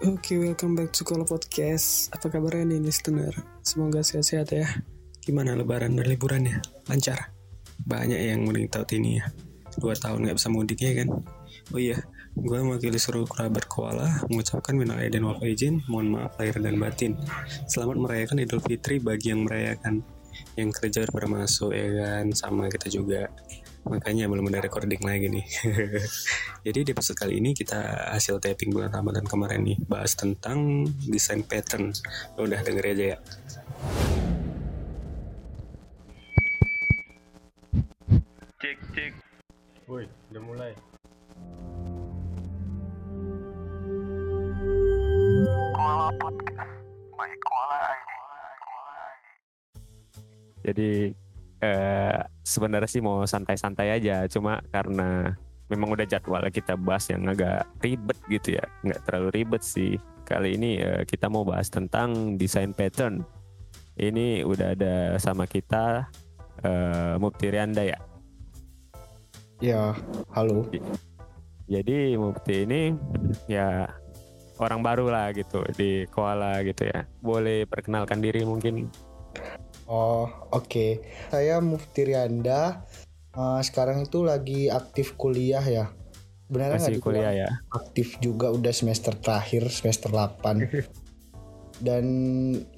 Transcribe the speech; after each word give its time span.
Oke, 0.00 0.40
welcome 0.40 0.80
back 0.80 0.96
to 0.96 1.04
Kola 1.04 1.28
Podcast. 1.28 2.08
Apa 2.16 2.32
kabarnya 2.32 2.72
nih 2.72 2.88
listener? 2.88 3.36
Semoga 3.60 4.00
sehat-sehat 4.00 4.48
ya. 4.48 4.64
Gimana 5.20 5.52
lebaran 5.52 5.92
dan 5.92 6.08
liburannya? 6.08 6.56
Lancar? 6.88 7.36
Banyak 7.84 8.16
yang 8.16 8.48
tahun 8.48 8.88
ini 8.96 9.20
ya. 9.20 9.28
Dua 9.76 9.92
tahun 9.92 10.24
nggak 10.24 10.40
bisa 10.40 10.48
mudik 10.48 10.80
ya 10.80 11.04
kan? 11.04 11.20
Oh 11.76 11.76
iya, 11.76 12.00
gue 12.32 12.58
mewakili 12.64 12.96
seluruh 12.96 13.28
kerabat 13.28 13.68
koala 13.68 14.24
mengucapkan 14.32 14.72
minal 14.72 14.96
aidin 14.96 15.20
wal 15.20 15.36
faizin, 15.36 15.84
mohon 15.84 16.16
maaf 16.16 16.32
lahir 16.40 16.56
dan 16.56 16.80
batin. 16.80 17.20
Selamat 17.68 18.00
merayakan 18.00 18.40
Idul 18.40 18.64
Fitri 18.64 19.04
bagi 19.04 19.36
yang 19.36 19.44
merayakan. 19.44 20.00
Yang 20.56 20.80
kerja 20.80 21.04
udah 21.04 21.12
pada 21.12 21.28
masuk 21.28 21.76
ya 21.76 21.88
kan, 21.92 22.32
sama 22.32 22.72
kita 22.72 22.88
juga. 22.88 23.28
Makanya 23.88 24.28
belum 24.28 24.48
ada 24.52 24.60
recording 24.60 25.00
lagi 25.00 25.32
nih. 25.32 25.46
Jadi 26.66 26.78
di 26.84 26.90
episode 26.92 27.16
kali 27.16 27.40
ini 27.40 27.56
kita 27.56 28.12
hasil 28.12 28.36
taping 28.42 28.74
bulan 28.74 28.92
Ramadan 28.92 29.24
kemarin 29.24 29.64
nih 29.64 29.80
bahas 29.88 30.12
tentang 30.12 30.84
desain 31.08 31.40
pattern. 31.40 31.94
Lo 32.36 32.44
udah 32.44 32.60
denger 32.60 32.84
aja 32.92 33.04
ya. 33.16 33.18
Cek 38.60 38.78
cek. 38.92 39.12
Woi, 39.88 40.04
udah 40.30 40.42
mulai. 40.44 40.72
Jadi 50.60 51.10
eh, 51.64 52.18
sebenarnya 52.42 52.90
sih 52.90 53.02
mau 53.04 53.24
santai-santai 53.24 53.96
aja, 54.00 54.24
cuma 54.28 54.60
karena 54.72 55.36
memang 55.70 55.94
udah 55.94 56.06
jadwal 56.08 56.42
kita 56.50 56.74
bahas 56.74 57.06
yang 57.12 57.30
agak 57.30 57.62
ribet 57.78 58.18
gitu 58.26 58.58
ya, 58.58 58.64
nggak 58.82 59.00
terlalu 59.06 59.28
ribet 59.42 59.62
sih. 59.62 59.94
Kali 60.26 60.54
ini 60.54 60.78
eh, 60.78 61.02
kita 61.06 61.26
mau 61.26 61.42
bahas 61.42 61.70
tentang 61.70 62.38
desain 62.38 62.70
pattern. 62.70 63.22
Ini 63.98 64.46
udah 64.46 64.78
ada 64.78 64.94
sama 65.18 65.44
kita 65.44 66.06
eh, 66.62 67.14
Mufti 67.18 67.50
Rianda 67.50 67.82
ya. 67.82 67.98
Ya, 69.60 69.92
halo. 70.32 70.64
Jadi 71.70 72.16
Mufti 72.16 72.64
ini 72.64 72.94
ya 73.46 73.90
orang 74.60 74.80
baru 74.84 75.10
lah 75.10 75.32
gitu 75.34 75.66
di 75.74 76.06
Koala 76.08 76.62
gitu 76.64 76.86
ya. 76.88 77.04
Boleh 77.20 77.66
perkenalkan 77.66 78.22
diri 78.22 78.42
mungkin. 78.46 78.88
Oh, 79.90 80.30
oke. 80.54 81.02
Saya 81.34 81.58
Mufti 81.58 82.06
Rianda. 82.06 82.86
Eh, 83.34 83.60
sekarang 83.66 84.06
itu 84.06 84.22
lagi 84.22 84.70
aktif 84.70 85.18
kuliah 85.18 85.66
ya. 85.66 85.90
Benar 86.46 86.78
nggak 86.78 87.02
kuliah 87.02 87.34
ya. 87.34 87.50
Aktif 87.74 88.22
juga 88.22 88.54
udah 88.54 88.70
semester 88.70 89.18
terakhir, 89.18 89.66
semester 89.66 90.14
8. 90.14 90.62
Dan 91.86 92.06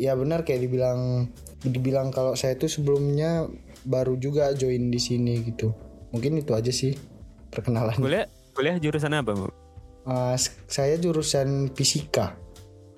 ya 0.01 0.17
benar 0.17 0.49
kayak 0.49 0.65
dibilang 0.65 1.29
dibilang 1.61 2.09
kalau 2.09 2.33
saya 2.33 2.57
itu 2.57 2.71
sebelumnya 2.71 3.45
baru 3.85 4.17
juga 4.17 4.57
join 4.57 4.89
di 4.89 5.01
sini 5.01 5.45
gitu. 5.45 5.69
Mungkin 6.17 6.41
itu 6.41 6.57
aja 6.57 6.73
sih 6.73 6.97
perkenalan. 7.53 8.01
Kuliah 8.01 8.25
kuliah 8.57 8.77
jurusan 8.81 9.13
apa, 9.13 9.37
Bu? 9.37 9.53
Eh, 10.09 10.37
saya 10.65 10.97
jurusan 10.97 11.77
fisika. 11.77 12.41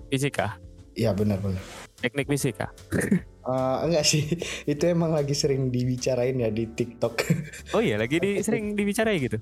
Fisika. 0.07 0.55
Ya 0.95 1.11
benar 1.11 1.43
benar. 1.43 1.63
Teknik 1.99 2.31
fisika. 2.31 2.71
Eh, 3.45 3.77
enggak 3.85 4.05
sih, 4.09 4.25
itu 4.73 4.83
emang 4.89 5.13
lagi 5.13 5.37
sering 5.37 5.69
dibicarain 5.69 6.37
ya 6.41 6.49
di 6.49 6.65
TikTok. 6.65 7.15
Oh 7.77 7.83
iya, 7.85 8.01
lagi 8.01 8.17
di, 8.17 8.41
sering 8.41 8.73
dibicarain 8.73 9.21
gitu. 9.21 9.39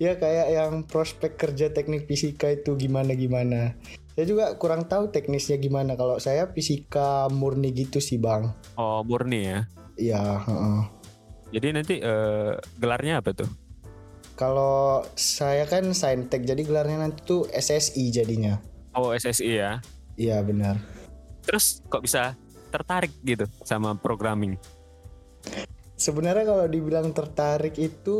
ya 0.00 0.16
kayak 0.16 0.48
yang 0.48 0.72
prospek 0.88 1.36
kerja 1.36 1.68
teknik 1.76 2.08
fisika 2.08 2.48
itu 2.48 2.72
gimana 2.72 3.12
gimana. 3.12 3.76
Saya 4.16 4.24
juga 4.24 4.56
kurang 4.56 4.88
tahu 4.88 5.12
teknisnya 5.12 5.60
gimana. 5.60 5.92
Kalau 5.92 6.16
saya 6.16 6.48
fisika 6.48 7.28
murni 7.28 7.68
gitu 7.76 8.00
sih 8.00 8.16
bang. 8.16 8.48
Oh, 8.80 9.04
murni 9.04 9.44
ya. 9.44 9.60
Iya. 10.00 10.40
heeh. 10.40 10.80
Jadi 11.52 11.68
nanti 11.76 11.94
eh, 12.00 12.56
gelarnya 12.80 13.20
apa 13.20 13.36
tuh? 13.36 13.50
Kalau 14.40 15.04
saya 15.20 15.68
kan 15.68 15.84
saintek, 15.92 16.48
jadi 16.48 16.64
gelarnya 16.64 17.04
nanti 17.04 17.20
tuh 17.28 17.44
SSI 17.52 18.08
jadinya. 18.08 18.56
Oh, 18.96 19.12
SSI 19.12 19.52
ya. 19.52 19.84
Iya 20.16 20.40
benar. 20.40 20.80
Terus 21.44 21.84
kok 21.92 22.00
bisa 22.08 22.40
tertarik 22.70 23.12
gitu 23.26 23.44
sama 23.66 23.98
programming? 23.98 24.54
Sebenarnya 26.00 26.48
kalau 26.48 26.64
dibilang 26.64 27.12
tertarik 27.12 27.76
itu 27.76 28.18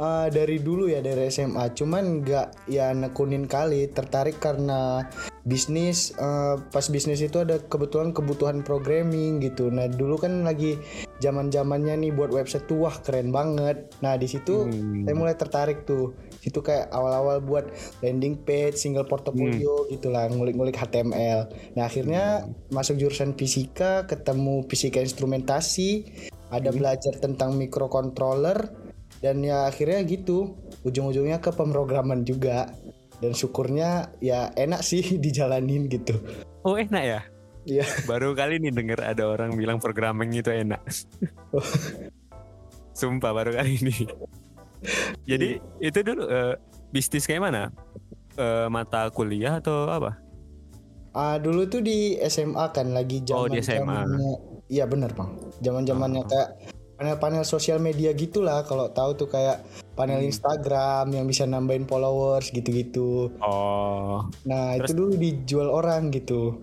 uh, 0.00 0.26
dari 0.32 0.56
dulu 0.62 0.88
ya 0.88 1.04
dari 1.04 1.28
SMA, 1.28 1.76
cuman 1.76 2.24
nggak 2.24 2.70
ya 2.70 2.96
nekunin 2.96 3.44
kali 3.44 3.92
tertarik 3.92 4.40
karena 4.40 5.04
bisnis 5.44 6.16
uh, 6.16 6.56
pas 6.72 6.88
bisnis 6.88 7.20
itu 7.20 7.44
ada 7.44 7.60
kebetulan 7.68 8.16
kebutuhan 8.16 8.64
programming 8.64 9.36
gitu. 9.44 9.68
Nah 9.68 9.84
dulu 9.84 10.16
kan 10.16 10.48
lagi 10.48 10.80
zaman 11.20 11.52
zamannya 11.52 12.08
nih 12.08 12.12
buat 12.16 12.32
website 12.32 12.64
tuh 12.64 12.88
wah 12.88 12.96
keren 13.04 13.36
banget. 13.36 13.92
Nah 14.00 14.16
di 14.16 14.24
situ 14.24 14.64
Hmm. 14.64 15.04
saya 15.04 15.12
mulai 15.12 15.36
tertarik 15.36 15.84
tuh. 15.84 16.16
Situ 16.38 16.62
kayak 16.62 16.88
awal-awal 16.94 17.42
buat 17.42 17.66
landing 18.00 18.42
page, 18.46 18.78
single 18.78 19.06
portfolio 19.06 19.86
gitulah, 19.90 20.30
ngulik-ngulik 20.30 20.78
HTML. 20.78 21.50
Nah 21.74 21.84
akhirnya 21.84 22.46
masuk 22.70 22.98
jurusan 22.98 23.34
fisika, 23.34 24.06
ketemu 24.06 24.62
fisika 24.70 25.02
instrumentasi, 25.02 26.06
ada 26.54 26.70
belajar 26.70 27.18
tentang 27.18 27.58
microcontroller 27.58 28.70
dan 29.18 29.42
ya 29.42 29.66
akhirnya 29.66 30.06
gitu 30.06 30.54
ujung-ujungnya 30.86 31.42
ke 31.42 31.50
pemrograman 31.50 32.22
juga 32.22 32.70
dan 33.18 33.34
syukurnya 33.34 34.14
ya 34.22 34.54
enak 34.54 34.78
sih 34.86 35.02
dijalanin 35.24 35.90
gitu 35.90 36.14
Oh, 36.68 36.74
enak 36.74 37.04
ya? 37.04 37.20
Iya. 37.68 37.84
Baru 38.04 38.36
kali 38.36 38.60
nih 38.60 38.72
denger 38.74 39.00
ada 39.00 39.24
orang 39.24 39.54
bilang 39.54 39.78
programming 39.78 40.36
itu 40.36 40.52
enak. 40.52 40.84
Oh. 41.54 41.62
Sumpah 42.98 43.30
baru 43.30 43.56
kali 43.56 43.78
ini. 43.78 43.96
Jadi 45.24 45.48
itu 45.78 45.98
dulu 46.00 46.22
eh, 46.24 46.54
bisnis 46.88 47.24
kayak 47.24 47.42
mana? 47.42 47.62
Eh, 48.34 48.66
mata 48.68 49.08
kuliah 49.08 49.58
atau 49.58 49.86
apa? 49.86 50.16
ah 51.10 51.34
dulu 51.34 51.66
tuh 51.66 51.80
di 51.80 52.14
SMA 52.22 52.70
kan 52.70 52.92
lagi 52.92 53.24
Oh, 53.26 53.44
zaman 53.44 53.50
di 53.50 53.58
SMA. 53.58 54.00
iya 54.68 54.84
bener 54.84 55.10
bang 55.10 55.30
zaman 55.58 55.82
zamannya 55.82 56.22
Oh. 56.22 56.28
kayak 56.28 56.48
panel-panel 56.94 57.42
sosial 57.42 57.78
media 57.78 58.12
gitulah 58.12 58.62
kalau 58.62 58.86
tahu 58.88 59.16
tuh 59.16 59.26
kayak 59.26 59.64
panel 59.94 60.20
Hmm. 60.20 60.28
Instagram 60.28 61.10
yang 61.10 61.26
bisa 61.26 61.42
nambahin 61.42 61.86
followers 61.86 62.52
gitu-gitu 62.52 63.34
Oh, 63.40 64.30
nah 64.44 64.76
Terus- 64.76 64.84
itu 64.84 64.92
dulu 64.94 65.12
dijual 65.16 65.68
orang 65.68 66.12
gitu 66.12 66.60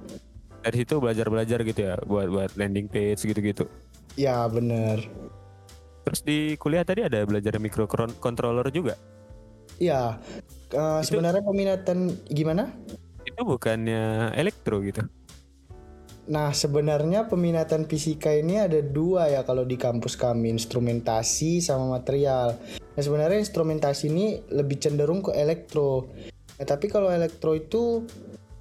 dari 0.61 0.77
situ 0.79 0.93
belajar-belajar 0.95 1.59
gitu 1.61 1.81
ya 1.83 1.95
buat 2.01 2.27
buat 2.27 2.51
landing 2.55 2.87
page 2.87 3.21
gitu-gitu. 3.21 3.67
ya 4.15 4.47
bener 4.47 5.03
Terus 6.05 6.21
di 6.21 6.53
kuliah 6.61 6.85
tadi 6.85 7.01
ada 7.01 7.25
belajar 7.25 7.57
microcontroller 7.57 8.69
juga. 8.69 8.93
Iya, 9.81 10.21
Itu- 10.69 11.03
sebenarnya 11.03 11.41
peminatan 11.41 12.13
gimana? 12.29 12.71
Itu 13.25 13.41
bukannya 13.41 14.31
elektro 14.37 14.79
gitu. 14.85 15.01
Nah, 16.25 16.53
sebenarnya 16.53 17.29
peminatan 17.29 17.85
fisika 17.85 18.33
ini 18.33 18.57
ada 18.57 18.81
dua 18.81 19.29
ya 19.29 19.41
kalau 19.45 19.61
di 19.61 19.77
kampus 19.77 20.17
kami, 20.17 20.49
instrumentasi 20.53 21.61
sama 21.61 22.01
material. 22.01 22.57
Nah, 22.69 23.01
sebenarnya 23.01 23.41
instrumentasi 23.41 24.09
ini 24.09 24.41
lebih 24.49 24.81
cenderung 24.81 25.21
ke 25.21 25.33
elektro. 25.37 26.09
Nah, 26.57 26.65
tapi 26.65 26.89
kalau 26.89 27.13
elektro 27.13 27.53
itu 27.53 28.05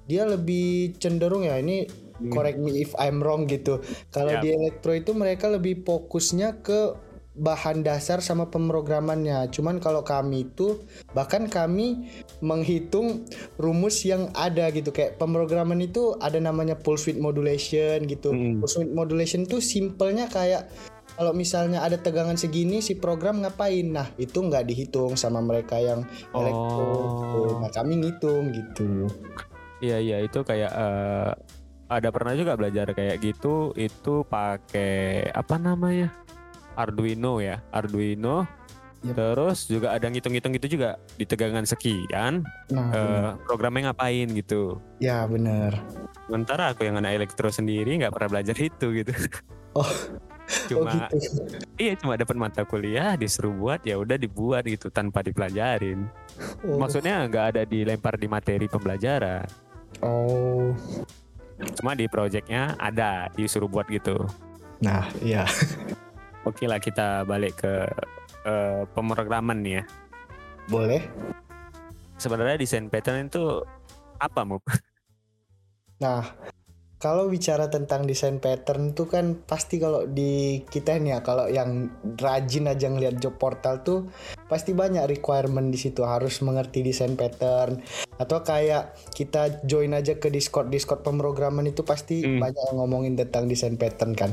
dia 0.05 0.29
lebih 0.29 0.93
cenderung 1.01 1.41
ya 1.41 1.57
ini 1.57 1.89
correct 2.29 2.61
me 2.61 2.85
if 2.85 2.93
I'm 3.01 3.19
wrong 3.19 3.49
gitu. 3.49 3.81
Kalau 4.13 4.37
Yap. 4.37 4.43
di 4.45 4.49
elektro 4.53 4.93
itu 4.93 5.11
mereka 5.17 5.49
lebih 5.49 5.81
fokusnya 5.81 6.61
ke 6.61 6.93
bahan 7.35 7.83
dasar 7.83 8.23
sama 8.23 8.47
pemrogramannya. 8.47 9.51
Cuman 9.51 9.83
kalau 9.83 10.01
kami 10.07 10.47
itu 10.47 10.79
bahkan 11.11 11.51
kami 11.51 12.07
menghitung 12.39 13.27
rumus 13.59 14.07
yang 14.07 14.31
ada 14.35 14.71
gitu 14.71 14.95
kayak 14.95 15.19
pemrograman 15.19 15.83
itu 15.83 16.15
ada 16.23 16.39
namanya 16.39 16.79
pulse 16.79 17.11
width 17.11 17.19
modulation 17.19 18.07
gitu. 18.07 18.31
Mm. 18.31 18.63
Pulse 18.63 18.83
width 18.83 18.95
modulation 18.95 19.43
tuh 19.43 19.59
simpelnya 19.59 20.31
kayak 20.31 20.71
kalau 21.15 21.31
misalnya 21.31 21.79
ada 21.79 21.95
tegangan 21.95 22.35
segini 22.35 22.83
si 22.83 22.99
program 22.99 23.39
ngapain? 23.39 23.87
Nah, 23.87 24.11
itu 24.19 24.35
nggak 24.35 24.67
dihitung 24.67 25.15
sama 25.15 25.39
mereka 25.39 25.79
yang 25.79 26.03
elektro. 26.35 26.91
gitu. 26.91 27.39
Oh. 27.55 27.59
Nah, 27.63 27.71
kami 27.71 28.03
ngitung 28.03 28.51
gitu. 28.51 29.07
Iya 29.79 29.99
iya 29.99 30.17
itu 30.23 30.39
kayak 30.43 30.71
eh, 30.71 31.31
ada 31.87 32.09
pernah 32.09 32.33
juga 32.33 32.57
belajar 32.57 32.91
kayak 32.95 33.21
gitu 33.21 33.75
itu 33.77 34.25
pakai 34.25 35.29
apa 35.29 35.55
namanya 35.61 36.09
Arduino 36.75 37.39
ya 37.39 37.59
Arduino 37.69 38.45
Yep. 39.05 39.13
terus 39.13 39.69
juga 39.69 39.93
ada 39.93 40.09
ngitung-ngitung 40.09 40.49
gitu 40.57 40.81
juga 40.81 40.97
di 41.13 41.29
tegangan 41.29 41.61
sekian 41.61 42.41
Nah, 42.73 42.89
eh, 42.89 42.97
bener. 42.97 43.37
programnya 43.45 43.93
ngapain 43.93 44.25
gitu 44.33 44.81
ya 44.97 45.29
bener. 45.29 45.77
sementara 46.25 46.73
aku 46.73 46.83
yang 46.83 46.97
anak 46.97 47.13
elektro 47.13 47.53
sendiri 47.53 48.01
nggak 48.01 48.09
pernah 48.09 48.29
belajar 48.33 48.57
itu 48.57 48.87
gitu 48.95 49.13
Oh. 49.77 49.85
cuma 50.65 50.89
oh 50.89 51.13
gitu. 51.13 51.17
iya 51.77 51.93
cuma 51.93 52.17
dapat 52.17 52.33
mata 52.33 52.65
kuliah 52.65 53.13
disuruh 53.13 53.53
buat 53.53 53.81
ya 53.81 53.93
udah 53.95 54.17
dibuat 54.17 54.65
gitu 54.65 54.89
tanpa 54.89 55.21
dipelajarin 55.21 56.09
Oh. 56.65 56.81
maksudnya 56.81 57.21
nggak 57.23 57.45
ada 57.51 57.61
dilempar 57.61 58.17
di 58.17 58.25
materi 58.25 58.65
pembelajaran 58.65 59.45
Oh. 60.01 60.73
Cuma 61.77 61.93
di 61.93 62.03
projectnya 62.05 62.75
ada 62.75 63.31
disuruh 63.31 63.69
buat 63.69 63.87
gitu. 63.87 64.27
Nah, 64.81 65.07
iya. 65.21 65.47
Oke 66.45 66.69
lah 66.69 66.77
kita 66.77 67.25
balik 67.25 67.65
ke 67.65 67.73
eh, 68.45 68.85
pemrograman 68.93 69.65
nih 69.65 69.81
ya. 69.81 69.83
Boleh. 70.69 71.01
Sebenarnya 72.21 72.61
desain 72.61 72.87
pattern 72.87 73.27
itu 73.27 73.65
apa 74.21 74.41
mu? 74.47 74.61
Nah, 75.99 76.21
kalau 76.95 77.27
bicara 77.27 77.67
tentang 77.67 78.07
desain 78.07 78.39
pattern 78.39 78.95
itu 78.95 79.05
kan 79.05 79.35
pasti 79.45 79.77
kalau 79.77 80.07
di 80.07 80.63
kita 80.69 80.95
nih 80.97 81.17
ya 81.17 81.19
kalau 81.21 81.45
yang 81.51 81.91
rajin 82.17 82.71
aja 82.71 82.87
ngeliat 82.87 83.19
job 83.19 83.35
portal 83.35 83.83
tuh 83.83 84.09
pasti 84.47 84.71
banyak 84.71 85.05
requirement 85.05 85.69
di 85.69 85.77
situ 85.77 86.01
harus 86.01 86.39
mengerti 86.41 86.81
desain 86.81 87.13
pattern 87.19 87.83
atau 88.15 88.39
kayak 88.41 88.95
kita 89.11 89.61
join 89.67 89.91
aja 89.91 90.15
ke 90.17 90.31
Discord 90.31 90.71
Discord 90.71 91.03
pemrograman 91.03 91.67
itu 91.67 91.83
pasti 91.83 92.23
Hmm. 92.23 92.39
banyak 92.39 92.63
yang 92.73 92.77
ngomongin 92.79 93.13
tentang 93.19 93.51
desain 93.51 93.75
pattern 93.75 94.15
kan. 94.15 94.31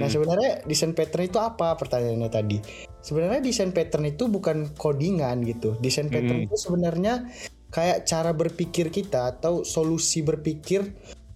Nah, 0.00 0.08
Hmm. 0.08 0.14
sebenarnya 0.14 0.50
desain 0.64 0.96
pattern 0.96 1.28
itu 1.28 1.36
apa 1.36 1.76
pertanyaannya 1.76 2.30
tadi? 2.32 2.56
Sebenarnya 3.04 3.44
desain 3.44 3.76
pattern 3.76 4.08
itu 4.08 4.24
bukan 4.30 4.72
codingan 4.72 5.44
gitu. 5.44 5.76
Desain 5.84 6.08
pattern 6.08 6.44
Hmm. 6.44 6.48
itu 6.48 6.56
sebenarnya 6.56 7.28
kayak 7.68 8.08
cara 8.08 8.32
berpikir 8.32 8.88
kita 8.88 9.36
atau 9.36 9.64
solusi 9.64 10.24
berpikir 10.24 10.84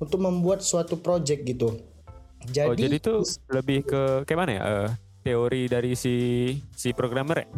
untuk 0.00 0.20
membuat 0.24 0.64
suatu 0.64 1.00
project 1.00 1.44
gitu. 1.44 1.80
Jadi, 2.46 2.68
oh 2.68 2.76
jadi 2.76 2.96
itu 2.96 3.14
lebih 3.50 3.78
ke 3.84 4.02
kayak 4.28 4.38
mana 4.38 4.52
ya? 4.52 4.62
Eh, 4.62 4.90
teori 5.26 5.62
dari 5.66 5.92
si 5.98 6.14
si 6.72 6.94
programmer 6.94 7.42
ya? 7.44 7.48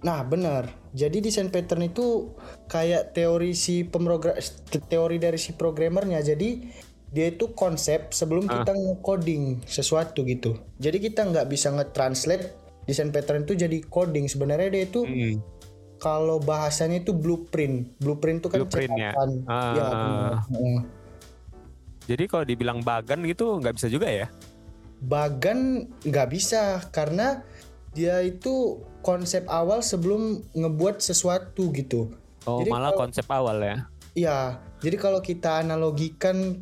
nah 0.00 0.24
benar. 0.24 0.64
Jadi 0.96 1.20
desain 1.20 1.52
pattern 1.52 1.92
itu 1.92 2.32
kayak 2.72 3.12
teori 3.12 3.52
si 3.52 3.84
pemrogram 3.84 4.32
teori 4.88 5.20
dari 5.20 5.36
si 5.36 5.52
programmernya. 5.52 6.24
Jadi 6.24 6.72
dia 7.10 7.26
itu 7.28 7.50
konsep 7.50 8.10
sebelum 8.10 8.46
Ah. 8.46 8.62
kita 8.62 8.72
nge-coding 8.72 9.62
sesuatu 9.64 10.22
gitu. 10.22 10.54
Jadi 10.76 10.98
kita 11.00 11.24
nggak 11.24 11.46
bisa 11.46 11.70
nge-translate 11.70 12.54
desain 12.84 13.10
pattern 13.10 13.42
itu 13.42 13.54
jadi 13.56 13.82
coding. 13.84 14.26
Sebenarnya 14.26 14.70
dia 14.70 14.84
itu 14.84 15.02
Hmm. 15.02 15.42
kalau 15.96 16.38
bahasanya 16.38 16.98
itu 16.98 17.10
blueprint. 17.10 17.98
Blueprint 17.98 18.40
itu 18.40 18.48
kan 18.48 18.58
Blueprint 18.60 18.92
ya? 18.92 19.10
cetakan. 19.10 19.30
Ah. 19.44 19.72
Ya, 19.72 19.84
benar. 19.84 20.34
Heeh. 20.48 20.78
Jadi 22.06 22.24
kalau 22.26 22.44
dibilang 22.44 22.78
bagan 22.80 23.22
gitu 23.22 23.58
nggak 23.58 23.74
bisa 23.74 23.86
juga 23.86 24.06
ya? 24.06 24.26
Bagan 25.00 25.58
nggak 26.00 26.28
bisa 26.28 26.62
karena 26.88 27.42
dia 27.90 28.20
itu 28.20 28.78
konsep 29.00 29.42
awal 29.46 29.80
sebelum 29.80 30.44
ngebuat 30.52 31.00
sesuatu 31.00 31.72
gitu. 31.72 32.12
Oh 32.44 32.60
Jadi 32.60 32.70
malah 32.70 32.90
kalau- 32.90 33.00
konsep 33.02 33.26
awal 33.26 33.58
ya? 33.58 33.76
Iya, 34.10 34.38
jadi 34.78 34.96
kalau 34.96 35.20
kita 35.20 35.60
analogikan 35.60 36.60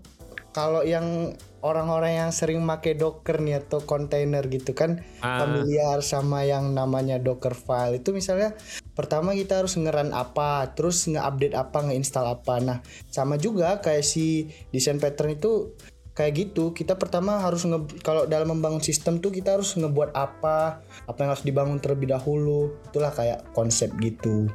kalau 0.58 0.82
yang 0.82 1.38
orang-orang 1.62 2.18
yang 2.18 2.30
sering 2.34 2.58
make 2.66 2.98
Docker 2.98 3.38
nih 3.38 3.62
atau 3.62 3.82
kontainer 3.82 4.42
gitu 4.50 4.74
kan 4.74 5.02
Ah, 5.22 5.42
familiar 5.42 6.02
sama 6.02 6.42
yang 6.42 6.74
namanya 6.74 7.22
Docker 7.22 7.54
file 7.54 8.02
itu 8.02 8.10
misalnya 8.10 8.54
pertama 8.98 9.30
kita 9.30 9.62
harus 9.62 9.78
ngeran 9.78 10.10
apa, 10.10 10.74
terus 10.74 11.06
nge-update 11.06 11.54
apa, 11.54 11.86
nge-install 11.86 12.26
apa. 12.34 12.54
Nah, 12.58 12.78
sama 13.14 13.38
juga 13.38 13.78
kayak 13.78 14.02
si 14.02 14.50
desain 14.74 14.98
pattern 14.98 15.38
itu 15.38 15.78
kayak 16.18 16.34
gitu. 16.34 16.74
Kita 16.74 16.98
pertama 16.98 17.38
harus 17.38 17.62
nge 17.62 18.02
kalau 18.02 18.26
dalam 18.26 18.58
membangun 18.58 18.82
sistem 18.82 19.22
tuh 19.22 19.30
kita 19.30 19.54
harus 19.54 19.78
ngebuat 19.78 20.18
apa, 20.18 20.82
apa 20.82 21.18
yang 21.22 21.30
harus 21.30 21.46
dibangun 21.46 21.78
terlebih 21.78 22.10
dahulu. 22.10 22.74
Itulah 22.90 23.14
kayak 23.14 23.46
konsep 23.54 23.94
gitu. 24.02 24.50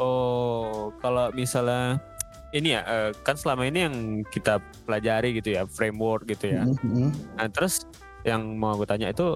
Oh, 0.00 0.96
kalau 1.04 1.28
misalnya 1.36 2.00
ini 2.52 2.76
ya 2.76 2.80
eh, 2.84 3.10
kan 3.24 3.34
selama 3.34 3.64
ini 3.64 3.88
yang 3.88 3.96
kita 4.28 4.60
pelajari 4.84 5.40
gitu 5.40 5.56
ya 5.56 5.64
framework 5.64 6.28
gitu 6.28 6.52
ya. 6.52 6.68
Mhm. 6.68 7.36
Nah 7.40 7.48
terus 7.48 7.88
yang 8.22 8.54
mau 8.60 8.76
gue 8.76 8.86
tanya 8.86 9.10
itu 9.10 9.34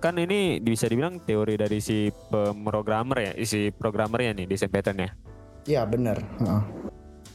kan 0.00 0.16
ini 0.20 0.60
bisa 0.60 0.84
dibilang 0.84 1.20
teori 1.24 1.56
dari 1.56 1.80
si 1.80 2.12
pemrogramer 2.28 3.18
ya, 3.20 3.32
si 3.44 3.72
programmernya 3.72 4.36
nih 4.36 4.46
desain 4.48 4.68
pattern 4.68 5.00
ya. 5.00 5.10
Ya 5.64 5.82
benar. 5.88 6.20
Heeh. 6.40 6.62